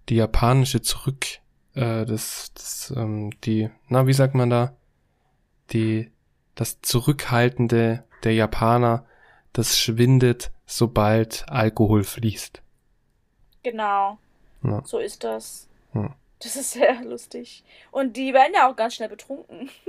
[0.08, 1.26] Die japanische Zurück,
[1.74, 4.74] äh, das, das, ähm, die, na, wie sagt man da?
[5.72, 6.10] Die,
[6.54, 9.06] das Zurückhaltende der Japaner,
[9.52, 12.60] das schwindet, sobald Alkohol fließt.
[13.62, 14.18] Genau,
[14.64, 14.82] Ja.
[14.84, 15.68] so ist das.
[15.92, 16.12] Hm.
[16.42, 17.64] Das ist sehr lustig.
[17.90, 19.70] Und die werden ja auch ganz schnell betrunken.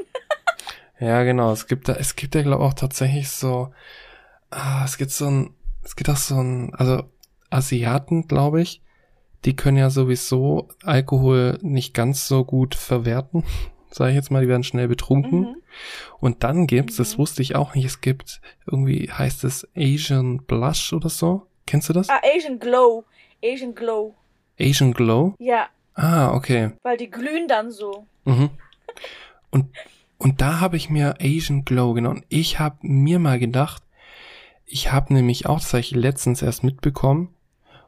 [0.99, 1.51] Ja, genau.
[1.51, 3.73] Es gibt da, es gibt ja, glaube auch tatsächlich so,
[4.51, 7.03] ah, es gibt so ein, es gibt auch so ein, also
[7.49, 8.81] Asiaten, glaube ich,
[9.43, 13.43] die können ja sowieso Alkohol nicht ganz so gut verwerten,
[13.91, 15.39] sage ich jetzt mal, die werden schnell betrunken.
[15.41, 15.55] Mhm.
[16.19, 17.21] Und dann gibt's, das Mhm.
[17.21, 21.47] wusste ich auch nicht, es gibt irgendwie heißt es Asian Blush oder so.
[21.65, 22.09] Kennst du das?
[22.09, 23.03] Ah, Asian Glow.
[23.43, 24.15] Asian Glow.
[24.59, 25.33] Asian Glow?
[25.39, 26.71] Ja, Ah, okay.
[26.81, 28.07] weil die glühen dann so.
[28.25, 28.49] Mhm.
[29.51, 29.67] Und,
[30.17, 32.23] und da habe ich mir Asian Glow genommen.
[32.29, 33.83] Ich habe mir mal gedacht,
[34.65, 37.33] ich habe nämlich auch tatsächlich letztens erst mitbekommen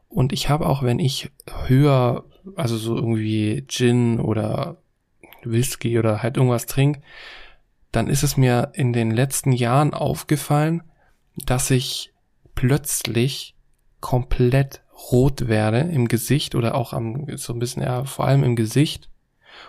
[0.08, 1.30] und ich habe auch, wenn ich
[1.66, 4.76] höher, also so irgendwie Gin oder
[5.42, 7.00] Whisky oder halt irgendwas trinke,
[7.92, 10.82] dann ist es mir in den letzten Jahren aufgefallen,
[11.36, 12.12] dass ich
[12.54, 13.54] plötzlich
[14.00, 18.56] komplett rot werde im Gesicht oder auch am, so ein bisschen, ja, vor allem im
[18.56, 19.08] Gesicht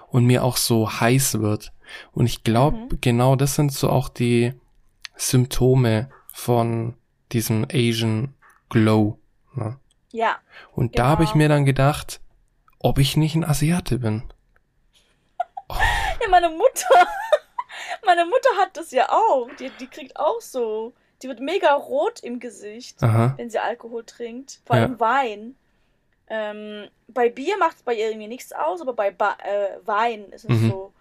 [0.08, 1.72] und mir auch so heiß wird.
[2.14, 2.98] Und ich glaube, Mhm.
[3.02, 4.54] genau das sind so auch die
[5.16, 6.96] Symptome von
[7.32, 8.34] diesem Asian
[8.70, 9.20] Glow.
[9.56, 9.78] Ne?
[10.12, 10.38] Ja.
[10.74, 11.38] Und da habe ich Genau.
[11.44, 12.22] mir dann gedacht,
[12.80, 14.24] ob ich nicht ein Asiate bin.
[16.22, 17.08] Ja, meine Mutter.
[18.06, 19.48] Meine Mutter hat das ja auch.
[19.60, 20.94] Die, die kriegt auch so.
[21.22, 23.34] Die wird mega rot im Gesicht, Aha.
[23.38, 24.60] wenn sie Alkohol trinkt.
[24.66, 24.84] Vor Ja.
[24.84, 25.56] allem Wein.
[26.30, 30.26] Ähm, bei Bier macht es bei ihr irgendwie nichts aus, aber bei ba äh, Wein
[30.32, 30.70] ist es Mhm.
[30.70, 30.94] so.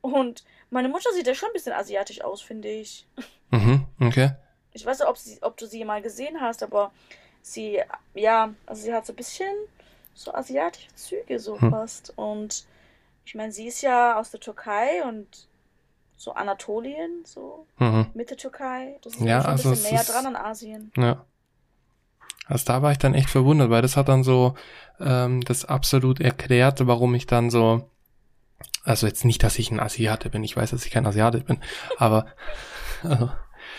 [0.00, 3.06] Und meine Mutter sieht ja schon ein bisschen asiatisch aus, finde ich.
[3.50, 3.84] Mhm.
[4.00, 4.30] Okay.
[4.72, 6.92] Ich weiß nicht, ob, sie, ob du sie mal gesehen hast, aber
[7.42, 7.82] sie,
[8.14, 9.52] ja, also sie hat so ein bisschen
[10.14, 11.70] so asiatische Züge so Hm.
[11.70, 12.12] fast.
[12.16, 12.64] Und
[13.26, 15.48] ich meine, sie ist ja aus der Türkei und
[16.20, 18.08] so Anatolien, so Mhm.
[18.12, 18.98] Mitte Türkei.
[19.02, 20.92] Das ist Ja, schon also ein bisschen näher dran an Asien.
[20.94, 21.24] Ja.
[22.46, 24.54] Also da war ich dann echt verwundert, weil das hat dann so
[25.00, 27.88] ähm, das absolut erklärt, warum ich dann so,
[28.84, 31.58] also jetzt nicht, dass ich ein Asiate bin, ich weiß, dass ich kein Asiate bin,
[31.96, 32.26] aber
[33.02, 33.30] also,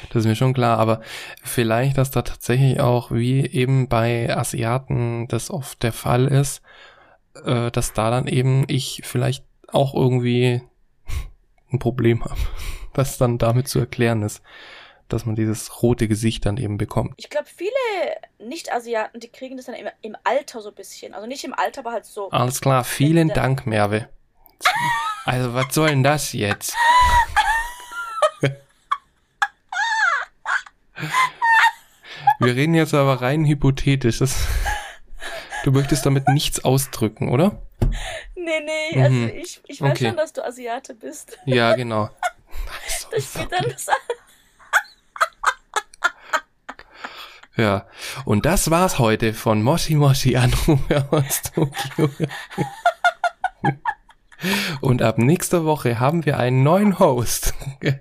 [0.09, 1.01] das ist mir schon klar, aber
[1.43, 6.63] vielleicht, dass da tatsächlich auch, wie eben bei Asiaten das oft der Fall ist,
[7.45, 10.63] äh, dass da dann eben ich vielleicht auch irgendwie
[11.71, 12.39] ein Problem habe,
[12.93, 14.41] das dann damit zu erklären ist,
[15.09, 17.13] dass man dieses rote Gesicht dann eben bekommt.
[17.17, 17.69] Ich glaube, viele
[18.39, 21.13] Nicht-Asiaten, die kriegen das dann im, im Alter so ein bisschen.
[21.13, 22.29] Also nicht im Alter, aber halt so.
[22.29, 24.07] Alles klar, vielen Dank, Merve.
[25.25, 26.75] Also, was soll denn das jetzt?
[32.39, 34.17] Wir reden jetzt aber rein hypothetisch.
[34.17, 34.47] Das,
[35.63, 37.61] du möchtest damit nichts ausdrücken, oder?
[38.35, 39.29] Nee, nee, also Mhm.
[39.35, 40.07] ich, ich weiß Okay.
[40.07, 41.37] schon, dass du Asiate bist.
[41.45, 42.09] Ja, genau.
[42.83, 43.87] Also, Das geht dann das
[47.57, 47.85] Ja,
[48.25, 52.09] und das war's heute von Moshi Moshi Anrufe aus Tokio.
[54.79, 57.53] Und ab nächster Woche haben wir einen neuen Host.
[57.81, 57.93] Ich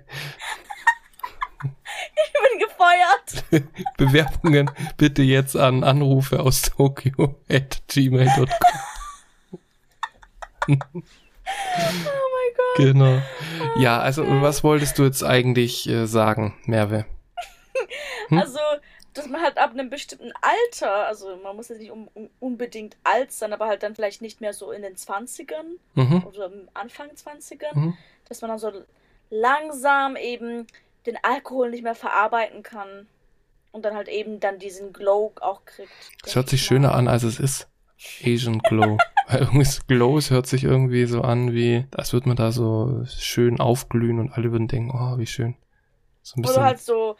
[2.33, 3.67] bin gefeuert.
[3.97, 8.47] Bewerbungen bitte jetzt an Anrufe aus Tokio at gmail.com.
[10.67, 12.77] Oh mein Gott.
[12.77, 13.21] Genau.
[13.77, 17.05] Ja, also was wolltest du jetzt eigentlich äh, sagen, Merve?
[18.27, 18.37] Hm?
[18.37, 18.59] Also,
[19.13, 22.95] dass man halt ab einem bestimmten Alter, also man muss jetzt nicht um, um, unbedingt
[23.03, 26.23] alt sein, aber halt dann vielleicht nicht mehr so in den 20ern Mhm.
[26.25, 27.97] oder im Anfang 20ern, Mhm.
[28.29, 28.71] dass man dann so
[29.29, 30.65] langsam eben
[31.05, 33.07] den Alkohol nicht mehr verarbeiten kann
[33.73, 35.91] und dann halt eben dann diesen Glow auch kriegt.
[35.91, 37.67] Es denk hört sich ich schöner an, als es ist.
[38.23, 38.97] Asian Glow.
[39.33, 42.51] Weil irgendwie das Glow, es hört sich irgendwie so an, wie, als würde man da
[42.51, 45.55] so schön aufglühen und alle würden denken, oh, wie schön.
[46.21, 46.57] So ein bisschen.
[46.57, 47.15] Oder halt so,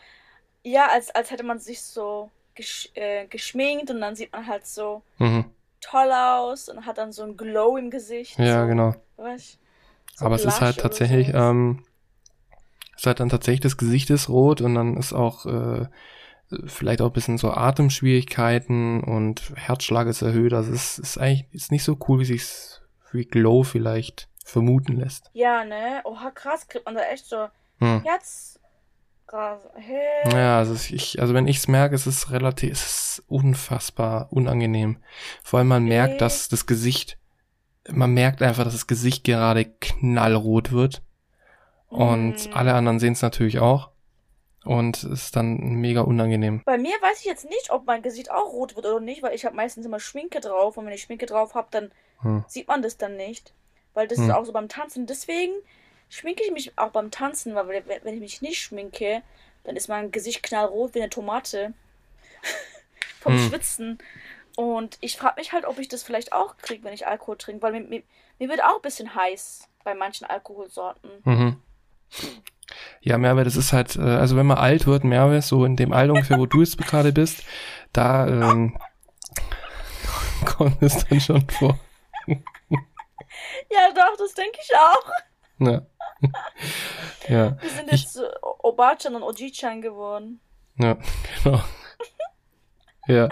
[0.64, 4.68] ja, als, als hätte man sich so gesch äh, geschminkt und dann sieht man halt
[4.68, 5.46] so mhm.
[5.80, 8.38] toll aus und hat dann so ein Glow im Gesicht.
[8.38, 8.96] Ja, so, genau.
[9.18, 9.58] Weißt,
[10.16, 11.86] so Aber es ist halt tatsächlich, ähm,
[12.96, 15.88] es ist halt dann tatsächlich das Gesicht ist rot und dann ist auch äh,
[16.66, 20.54] vielleicht auch ein bisschen so Atemschwierigkeiten und Herzschlag ist erhöht.
[20.54, 22.82] Also es ist eigentlich ist nicht so cool, wie sich's
[23.12, 25.30] wie Glow vielleicht vermuten lässt.
[25.34, 26.02] Ja, ne?
[26.06, 27.48] Oha, krass, kriegt man da echt so
[27.80, 28.04] Hm.
[28.04, 28.58] Herz.
[29.76, 30.30] Hey.
[30.34, 32.84] Ja, also ich, also wenn ich's merke, es ist relativ, es
[33.20, 34.98] ist unfassbar unangenehm.
[35.42, 36.20] Vor allem man merkt, Okay.
[36.20, 37.18] dass das Gesicht,
[37.90, 41.02] man merkt einfach, dass das Gesicht gerade knallrot wird.
[41.88, 42.54] Und Mm.
[42.54, 43.91] alle anderen sehen es natürlich auch.
[44.64, 46.62] Und es ist dann mega unangenehm.
[46.66, 49.34] Bei mir weiß ich jetzt nicht, ob mein Gesicht auch rot wird oder nicht, weil
[49.34, 51.92] ich habe meistens immer Schminke drauf und wenn ich Schminke drauf habe, dann
[52.22, 52.44] Hm.
[52.48, 53.54] sieht man das dann nicht.
[53.96, 54.26] Weil das Hm.
[54.30, 55.08] ist auch so beim Tanzen.
[55.08, 55.54] Deswegen
[56.10, 59.24] schminke ich mich auch beim Tanzen, weil wenn wenn ich mich nicht schminke,
[59.64, 61.74] dann ist mein Gesicht knallrot wie eine Tomate.
[63.22, 63.50] Vom Hm.
[63.50, 63.98] Schwitzen.
[64.58, 67.62] Und ich frage mich halt, ob ich das vielleicht auch kriege, wenn ich Alkohol trinke,
[67.64, 68.04] weil mir, mir,
[68.38, 71.10] mir wird auch ein bisschen heiß bei manchen Alkoholsorten.
[71.24, 71.62] Mhm.
[73.02, 75.92] Ja, Merve, das ist halt, äh, also wenn man alt wird, Merve, so in dem
[75.92, 77.44] Alter ungefähr, wo du jetzt gerade bist,
[77.94, 78.78] da ähm,
[80.46, 81.80] kommt es dann schon vor.
[83.70, 85.12] Ja, doch, das denke ich auch.
[85.60, 85.82] Ja.
[87.28, 87.62] ja.
[87.62, 90.42] Wir sind jetzt ich, Obachan und Ojichan geworden.
[90.78, 90.98] Ja,
[91.44, 91.62] genau.
[93.08, 93.30] ja.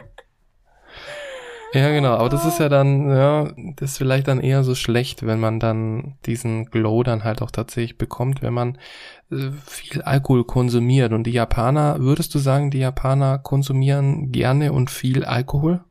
[1.73, 5.25] Ja, genau, aber das ist ja dann, ja, das ist vielleicht dann eher so schlecht,
[5.25, 8.79] wenn man dann diesen Glow dann halt auch tatsächlich bekommt, wenn man
[9.31, 11.13] äh, viel Alkohol konsumiert.
[11.13, 15.83] Und die Japaner, würdest du sagen, die Japaner konsumieren gerne und viel Alkohol?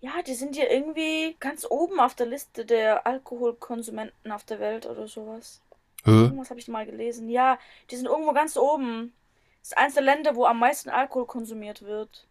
[0.00, 4.86] Ja, die sind ja irgendwie ganz oben auf der Liste der Alkoholkonsumenten auf der Welt
[4.86, 5.60] oder sowas.
[6.04, 6.10] Hä?
[6.10, 7.28] Irgendwas habe ich mal gelesen.
[7.28, 7.58] Ja,
[7.90, 9.12] die sind irgendwo ganz oben.
[9.60, 12.26] Das ist eines der Länder, wo am meisten Alkohol konsumiert wird.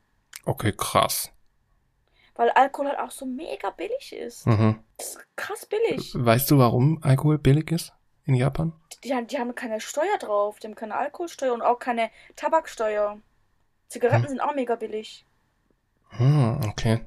[0.46, 1.32] Okay, krass.
[2.36, 4.46] Weil Alkohol halt auch so mega billig ist.
[4.46, 4.80] Mhm.
[4.98, 6.12] Das ist krass billig.
[6.14, 7.94] Weißt du, warum Alkohol billig ist
[8.26, 8.74] in Japan?
[9.04, 10.60] Die, die, die haben keine Steuer drauf.
[10.60, 13.20] Die haben keine Alkoholsteuer und auch keine Tabaksteuer.
[13.88, 14.30] Zigaretten hm.
[14.30, 15.26] sind auch mega billig.
[16.10, 17.06] Hm, okay.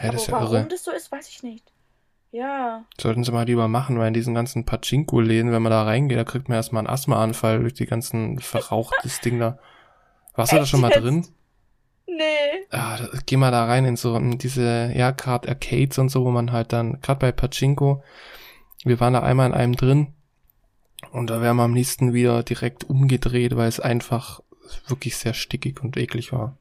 [0.00, 0.66] Ja, das ist ja warum irre.
[0.66, 1.72] das so ist, weiß ich nicht.
[2.32, 2.84] Ja.
[3.00, 6.24] Sollten sie mal lieber machen, weil in diesen ganzen Pachinko-Läden, wenn man da reingeht, da
[6.24, 9.58] kriegt man erstmal einen Asthmaanfall durch die ganzen verrauchtes Ding da.
[10.34, 11.28] Warst du da schon mal drin?
[12.06, 12.66] Nee.
[12.70, 16.24] Ah, da, geh mal da rein in so in diese, ja, gerade Arcades und so,
[16.24, 18.02] wo man halt dann, gerade bei Pachinko,
[18.84, 20.14] wir waren da einmal in einem drin
[21.12, 24.40] und da wären wir am liebsten wieder direkt umgedreht, weil es einfach
[24.86, 26.56] wirklich sehr stickig und eklig war.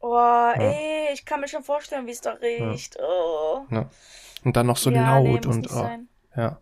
[0.00, 0.54] Oh, ja.
[0.54, 2.96] ey, ich kann mir schon vorstellen, wie es da riecht.
[2.96, 3.04] Ja.
[3.04, 3.66] Oh.
[3.70, 3.90] Ja.
[4.44, 5.88] Und dann noch so laut nee, und oh,
[6.36, 6.60] ja.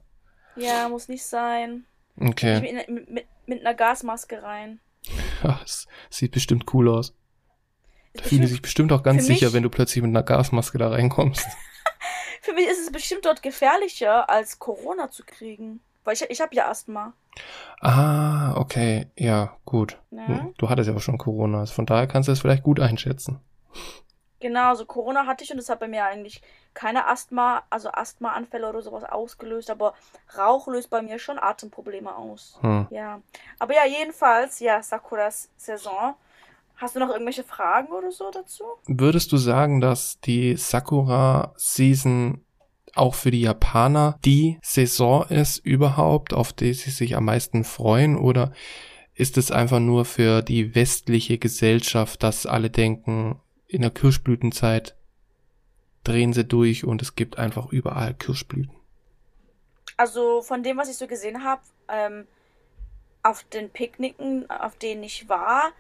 [0.55, 1.85] Ja, muss nicht sein.
[2.21, 2.61] Okay.
[2.61, 4.81] Mit, mit, mit, einer Gasmaske rein.
[5.43, 7.17] Ja, es sieht bestimmt cool aus.
[8.15, 10.89] Da fühlen sich bestimmt auch ganz sicher, mich, wenn du plötzlich mit einer Gasmaske da
[10.89, 11.47] reinkommst.
[12.43, 15.81] für mich ist es bestimmt dort gefährlicher, als Corona zu kriegen.
[16.05, 17.13] Weil ich, ich habe ja Asthma.
[17.81, 19.07] Ah, okay.
[19.17, 19.99] Ja, gut.
[20.11, 20.49] Ja.
[20.59, 21.61] Du hattest ja auch schon Corona.
[21.61, 23.41] Also von daher kannst du es vielleicht gut einschätzen.
[24.41, 26.43] Genau, also Corona hatte ich und das hat bei mir eigentlich
[26.75, 29.95] keine Asthma, also Asthmaanfälle oder sowas ausgelöst, aber
[30.37, 32.59] Rauch löst bei mir schon Atemprobleme aus.
[32.61, 32.89] Hm.
[32.91, 33.21] Ja.
[33.61, 36.17] Aber ja, jedenfalls, ja, Sakuras Saison.
[36.83, 38.65] Hast du noch irgendwelche Fragen oder so dazu?
[38.89, 42.45] Würdest du sagen, dass die Sakura Season
[42.97, 48.17] auch für die Japaner die Saison ist überhaupt, auf die sie sich am meisten freuen?
[48.17, 48.53] Oder
[49.15, 54.97] ist es einfach nur für die westliche Gesellschaft, dass alle denken, in der Kirschblütenzeit
[56.03, 58.75] drehen sie durch und es gibt einfach überall Kirschblüten?
[59.97, 62.27] Also von dem, was ich so gesehen habe, ähm,
[63.23, 65.71] auf den Picknicken, auf denen ich war,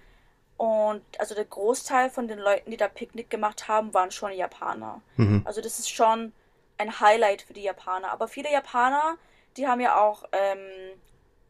[0.62, 5.02] und also der Großteil von den Leuten, die da Picknick gemacht haben, waren schon Japaner.
[5.16, 5.42] Mhm.
[5.44, 6.32] Also das ist schon
[6.78, 8.12] ein Highlight für die Japaner.
[8.12, 9.18] Aber viele Japaner,
[9.56, 10.60] die haben ja auch ähm,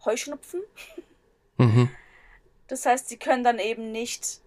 [0.06, 0.62] Heuschnupfen.
[1.58, 1.90] Mhm.
[2.68, 4.40] Das heißt, sie können dann eben nicht,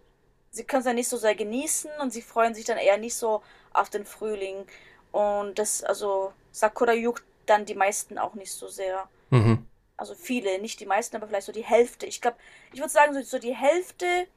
[0.50, 3.14] sie können es dann nicht so sehr genießen und sie freuen sich dann eher nicht
[3.14, 4.66] so auf den Frühling.
[5.12, 9.08] Und das, also Sakura juckt dann die meisten auch nicht so sehr.
[9.30, 9.68] Mhm.
[9.96, 12.08] Also viele, nicht die meisten, aber vielleicht so die Hälfte.
[12.08, 12.38] Ich glaube,
[12.74, 14.28] ich würde sagen, so, so die Hälfte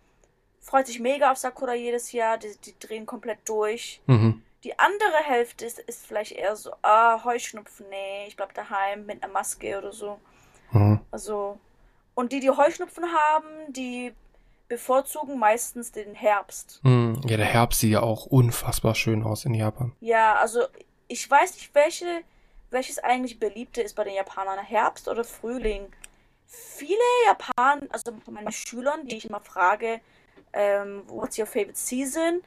[0.68, 2.38] freut sich mega auf Sakura jedes Jahr.
[2.38, 4.00] Die, die drehen komplett durch.
[4.06, 4.42] Mhm.
[4.64, 9.22] Die andere Hälfte ist, ist vielleicht eher so, ah, Heuschnupfen, nee, ich bleib daheim mit
[9.22, 10.18] einer Maske oder so.
[10.72, 11.00] Mhm.
[11.10, 11.58] Also,
[12.14, 14.12] und die, die Heuschnupfen haben, die
[14.66, 16.80] bevorzugen meistens den Herbst.
[16.82, 17.20] Mhm.
[17.24, 19.92] Ja, der Herbst sieht ja auch unfassbar schön aus in Japan.
[20.00, 20.64] Ja, also
[21.06, 22.22] ich weiß nicht, welche,
[22.70, 25.86] welches eigentlich beliebte ist bei den Japanern, Herbst oder Frühling.
[26.46, 30.00] Viele Japaner, also meine Schülern, die ich immer frage,
[30.53, 32.42] ähm, what's your favorite season?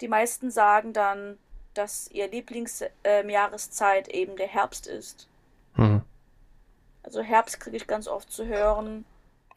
[0.00, 1.38] Die meisten sagen dann
[1.74, 5.28] dass ihr Lieblingsjahreszeit ähm, eben der Herbst ist.
[5.76, 6.02] Mhm.
[7.02, 9.04] Also Herbst kriege ich ganz oft zu hören.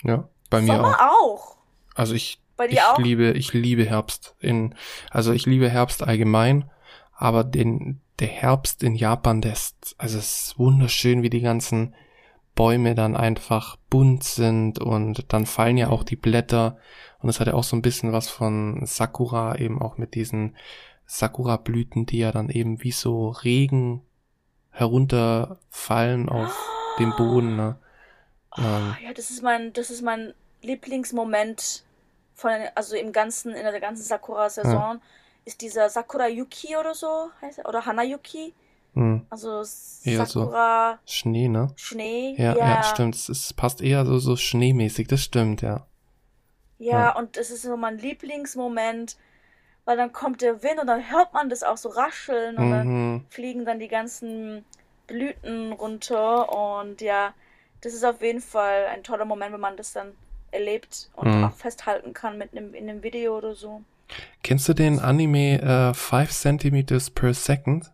[0.04, 1.12] Ja, bei mir Sommer auch.
[1.12, 1.58] auch.
[1.96, 2.40] Also ich,
[2.70, 2.98] ich auch?
[2.98, 4.76] liebe, ich liebe Herbst in,
[5.10, 6.70] also ich liebe Herbst allgemein,
[7.16, 11.94] aber den, der Herbst in Japan, der ist, also es ist wunderschön, wie die ganzen
[12.56, 16.78] Bäume dann einfach bunt sind und dann fallen ja auch die Blätter
[17.20, 20.56] und es hat ja auch so ein bisschen was von Sakura eben auch mit diesen
[21.06, 24.02] Sakura-Blüten, die ja dann eben wie so Regen
[24.72, 27.00] herunterfallen auf oh.
[27.00, 27.56] den Boden.
[27.56, 27.78] Ne?
[28.58, 31.84] Ähm, ja, das ist mein, das ist mein Lieblingsmoment
[32.34, 35.02] von, also im ganzen, in der ganzen Sakura-Saison, ja.
[35.46, 38.54] ist dieser Sakura Yuki oder so, heißt er, oder Hanayuki.
[38.94, 39.26] Hm.
[39.30, 41.00] Also Sakura.
[41.04, 41.72] So Schnee, ne?
[41.76, 42.36] Schnee.
[42.38, 43.16] Ja, ja, ja stimmt.
[43.16, 45.86] Es, es, passt eher so, so schneemäßig, das stimmt, ja.
[46.80, 47.16] Ja, ja.
[47.16, 49.18] und es ist so mein Lieblingsmoment,
[49.86, 52.72] weil dann kommt der Wind und dann hört man das auch so rascheln und mhm.
[52.72, 54.64] dann fliegen dann die ganzen
[55.08, 57.34] Blüten runter und ja,
[57.82, 60.12] das ist auf jeden Fall ein toller Moment, wenn man das dann
[60.52, 61.46] erlebt und mhm.
[61.46, 63.82] auch festhalten kann mit einem in einem Video oder so.
[64.44, 66.86] Kennst du den Anime 5 uh, cm
[67.16, 67.93] per second?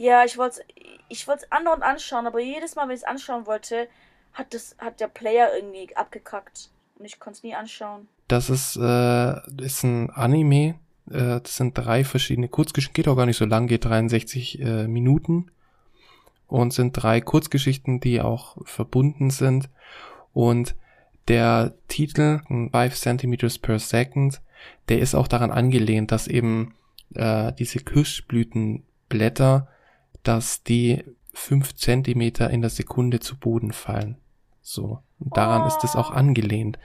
[0.00, 0.62] Ja, ich wollte
[1.10, 3.86] ich wollte es andauernd anschauen, aber jedes Mal, wenn ich es anschauen wollte,
[4.32, 6.70] hat, das, hat der Player irgendwie abgekackt.
[6.98, 8.08] Und ich konnte es nie anschauen.
[8.26, 10.76] Das ist, äh, ist ein Anime.
[11.10, 12.94] Äh, das sind drei verschiedene Kurzgeschichten.
[12.94, 15.50] Geht auch gar nicht so lang, geht 63 äh, Minuten.
[16.46, 19.68] Und sind drei Kurzgeschichten, die auch verbunden sind.
[20.32, 20.76] Und
[21.28, 24.40] der Titel 5 cm per second,
[24.88, 26.74] der ist auch daran angelehnt, dass eben
[27.14, 29.68] äh, diese Kirschblütenblätter,
[30.22, 34.16] dass die 5 Zentimeter in der Sekunde zu Boden fallen.
[34.62, 35.00] So.
[35.18, 35.66] Und daran oh.
[35.66, 36.78] ist es auch angelehnt.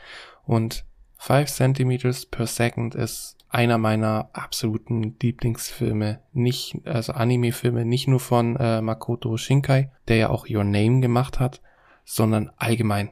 [0.46, 0.86] Und
[1.18, 6.20] 5 centimeters per second ist einer meiner absoluten Lieblingsfilme.
[6.34, 11.40] Nicht, also Anime-Filme, nicht nur von äh, Makoto Shinkai, der ja auch Your Name gemacht
[11.40, 11.62] hat,
[12.04, 13.12] sondern allgemein.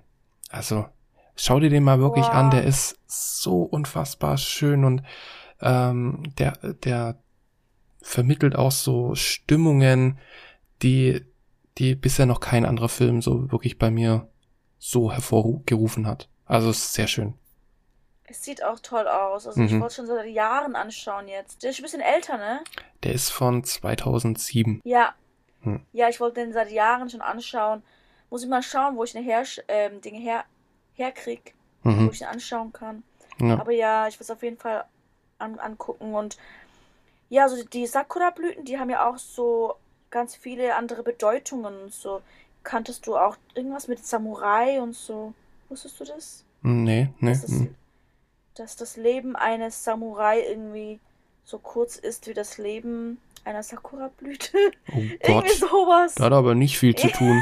[0.49, 0.85] Also
[1.35, 2.33] Schau dir den mal wirklich wow.
[2.33, 5.03] an, der ist so unfassbar schön und
[5.61, 6.53] ähm, der,
[6.83, 7.17] der
[8.03, 10.19] vermittelt auch so Stimmungen,
[10.83, 11.25] die,
[11.77, 14.27] die bisher noch kein anderer Film so wirklich bei mir
[14.77, 16.29] so hervorgerufen hat.
[16.45, 17.33] Also es ist sehr schön.
[18.25, 19.47] Es sieht auch toll aus.
[19.47, 19.67] Also mhm.
[19.67, 21.63] ich wollte schon seit Jahren anschauen jetzt.
[21.63, 22.63] Der ist ein bisschen älter, ne?
[23.03, 24.81] Der ist von 2007.
[24.83, 25.13] Ja.
[25.61, 25.81] Hm.
[25.93, 27.83] Ja, ich wollte den seit Jahren schon anschauen.
[28.29, 30.43] Muss ich mal schauen, wo ich eine her ähm, Dinge her
[30.93, 31.51] herkriege,
[31.83, 32.07] mhm.
[32.07, 33.03] wo ich ihn anschauen kann.
[33.39, 33.59] Ja.
[33.59, 34.85] Aber ja, ich will es auf jeden Fall
[35.37, 36.13] an, angucken.
[36.13, 36.37] Und
[37.33, 39.73] ja, so die Sakura-Blüten, die haben ja auch so
[40.11, 42.21] ganz viele andere Bedeutungen und so.
[42.61, 45.33] Kanntest du auch irgendwas mit Samurai und so?
[45.67, 46.45] Wusstest du das?
[46.61, 47.31] Nee, nee.
[47.31, 47.75] Dass das, hm.
[48.53, 50.99] dass das Leben eines Samurai irgendwie
[51.43, 54.55] so kurz ist wie das Leben einer Sakura-Blüte.
[54.91, 55.19] Oh Gott.
[55.21, 56.13] Irgendwie sowas.
[56.13, 57.41] Das hat aber nicht viel zu tun.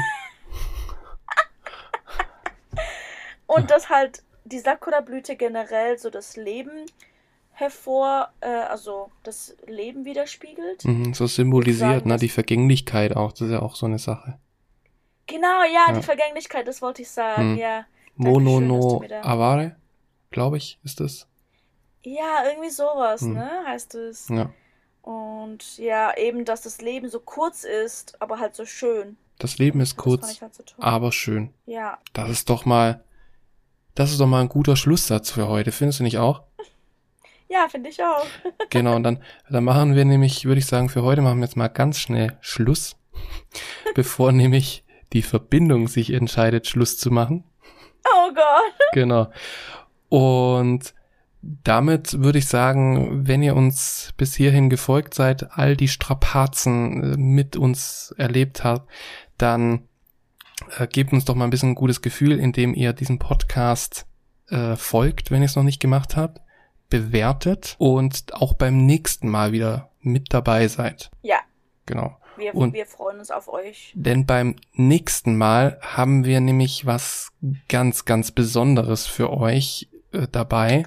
[3.46, 6.86] Und dass halt die Sakura-Blüte generell so das Leben
[7.52, 10.84] hervor, äh, also das Leben widerspiegelt.
[10.84, 12.16] Mhm, so symbolisiert, ne?
[12.16, 14.38] Die Vergänglichkeit auch, das ist ja auch so eine Sache.
[15.26, 15.92] Genau, ja, ja.
[15.92, 17.58] die Vergänglichkeit, das wollte ich sagen, mhm.
[17.58, 17.84] ja.
[18.16, 19.76] Mono no Avare,
[20.30, 21.26] glaube ich, ist das.
[22.02, 23.34] Ja, irgendwie sowas, mhm.
[23.34, 24.28] ne, heißt es.
[24.28, 24.50] Ja.
[25.02, 29.16] Und ja, eben, dass das Leben so kurz ist, aber halt so schön.
[29.38, 31.52] Das Leben ist kurz, halt so aber schön.
[31.66, 31.98] Ja.
[32.12, 33.02] Das ist doch mal
[33.94, 36.42] das ist doch mal ein guter Schlusssatz für heute, findest du nicht auch?
[37.52, 38.24] Ja, finde ich auch.
[38.70, 39.18] genau, und dann,
[39.50, 42.38] dann machen wir nämlich, würde ich sagen, für heute machen wir jetzt mal ganz schnell
[42.40, 42.96] Schluss,
[43.94, 47.44] bevor nämlich die Verbindung sich entscheidet, Schluss zu machen.
[48.06, 48.72] Oh Gott.
[48.94, 49.30] Genau.
[50.08, 50.94] Und
[51.42, 57.16] damit würde ich sagen, wenn ihr uns bis hierhin gefolgt seid, all die Strapazen äh,
[57.18, 58.90] mit uns erlebt habt,
[59.36, 59.88] dann
[60.78, 64.06] äh, gebt uns doch mal ein bisschen ein gutes Gefühl, indem ihr diesen Podcast
[64.48, 66.41] äh, folgt, wenn ihr es noch nicht gemacht habt,
[66.92, 71.10] bewertet und auch beim nächsten Mal wieder mit dabei seid.
[71.22, 71.38] Ja.
[71.86, 72.18] Genau.
[72.36, 73.92] Wir, und wir freuen uns auf euch.
[73.94, 77.32] Denn beim nächsten Mal haben wir nämlich was
[77.68, 80.84] ganz, ganz Besonderes für euch äh, dabei.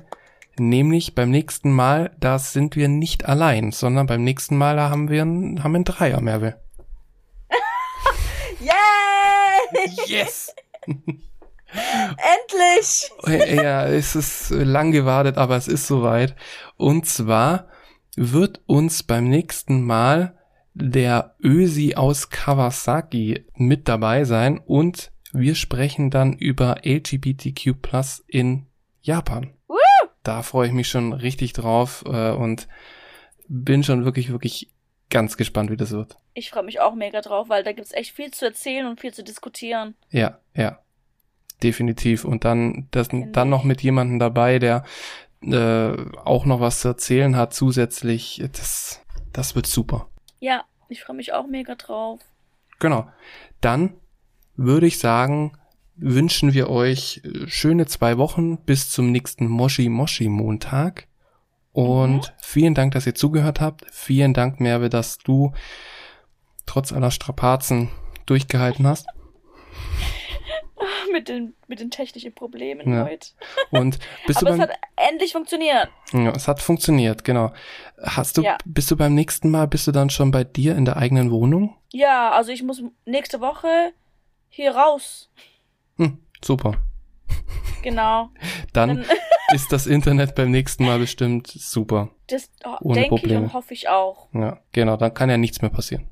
[0.60, 5.10] Nämlich beim nächsten Mal, da sind wir nicht allein, sondern beim nächsten Mal, da haben
[5.10, 6.62] wir einen, haben einen Dreier, Merve.
[10.06, 10.54] Yes!
[11.76, 13.12] Endlich!
[13.56, 16.36] ja, es ist lang gewartet, aber es ist soweit.
[16.78, 17.68] Und zwar
[18.16, 20.38] wird uns beim nächsten Mal
[20.74, 28.68] der Ösi aus Kawasaki mit dabei sein und wir sprechen dann über LGBTQ Plus in
[29.02, 29.54] Japan.
[29.68, 29.78] Woo!
[30.24, 32.68] Da freue ich mich schon richtig drauf äh, und
[33.48, 34.70] bin schon wirklich, wirklich
[35.10, 36.18] ganz gespannt, wie das wird.
[36.34, 39.00] Ich freue mich auch mega drauf, weil da gibt es echt viel zu erzählen und
[39.00, 39.96] viel zu diskutieren.
[40.10, 40.80] Ja, ja.
[41.66, 42.26] Definitiv.
[42.26, 44.84] Und dann, das, dann noch mit jemandem dabei, der
[45.42, 48.44] äh, auch noch was zu erzählen hat zusätzlich.
[48.52, 49.02] Das,
[49.34, 50.10] das wird super.
[50.40, 52.20] Ja, ich freue mich auch mega drauf.
[52.78, 53.08] Genau.
[53.62, 53.96] Dann
[54.56, 55.54] würde ich sagen,
[55.96, 61.08] wünschen wir euch äh, schöne zwei Wochen bis zum nächsten Moshi Moshi Montag.
[61.72, 62.34] Und mhm.
[62.44, 63.86] vielen Dank, dass ihr zugehört habt.
[63.92, 65.52] Vielen Dank, Merve, dass du
[66.68, 67.90] trotz aller Strapazen
[68.28, 69.08] durchgehalten hast.
[71.12, 73.06] mit den, mit den technischen Problemen ja.
[73.06, 73.30] heute.
[73.72, 75.90] Und bist Aber du beim, es hat endlich funktioniert.
[76.14, 77.54] Ja, es hat funktioniert, genau.
[78.02, 78.58] Hast du, ja.
[78.66, 81.76] bist du beim nächsten Mal, bist du dann schon bei dir in der eigenen Wohnung?
[81.92, 83.94] Ja, also ich muss nächste Woche
[84.50, 85.30] hier raus.
[85.98, 86.74] Hm, super.
[87.82, 88.30] Genau.
[88.74, 89.06] Dann, Dann
[89.54, 92.10] ist das Internet beim nächsten Mal bestimmt super.
[92.28, 93.34] Das oh, denke Probleme.
[93.34, 94.28] ich und hoffe ich auch.
[94.34, 94.98] Ja, genau.
[94.98, 96.10] Dann kann ja nichts mehr passieren.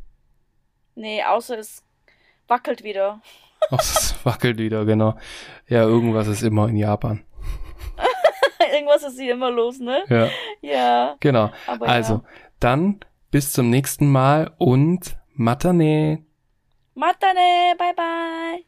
[0.95, 1.83] Nee, außer es
[2.47, 3.21] wackelt wieder.
[3.69, 5.15] Außer es wackelt wieder, genau.
[5.67, 7.23] Ja, irgendwas ist immer in Japan.
[8.73, 10.03] irgendwas ist hier immer los, ne?
[10.09, 10.29] Ja.
[10.61, 11.15] Ja.
[11.19, 11.51] Genau.
[11.67, 12.23] Aber also, ja.
[12.59, 12.99] dann
[13.31, 16.23] bis zum nächsten Mal und Matane.
[16.93, 18.61] Matane, bye bye.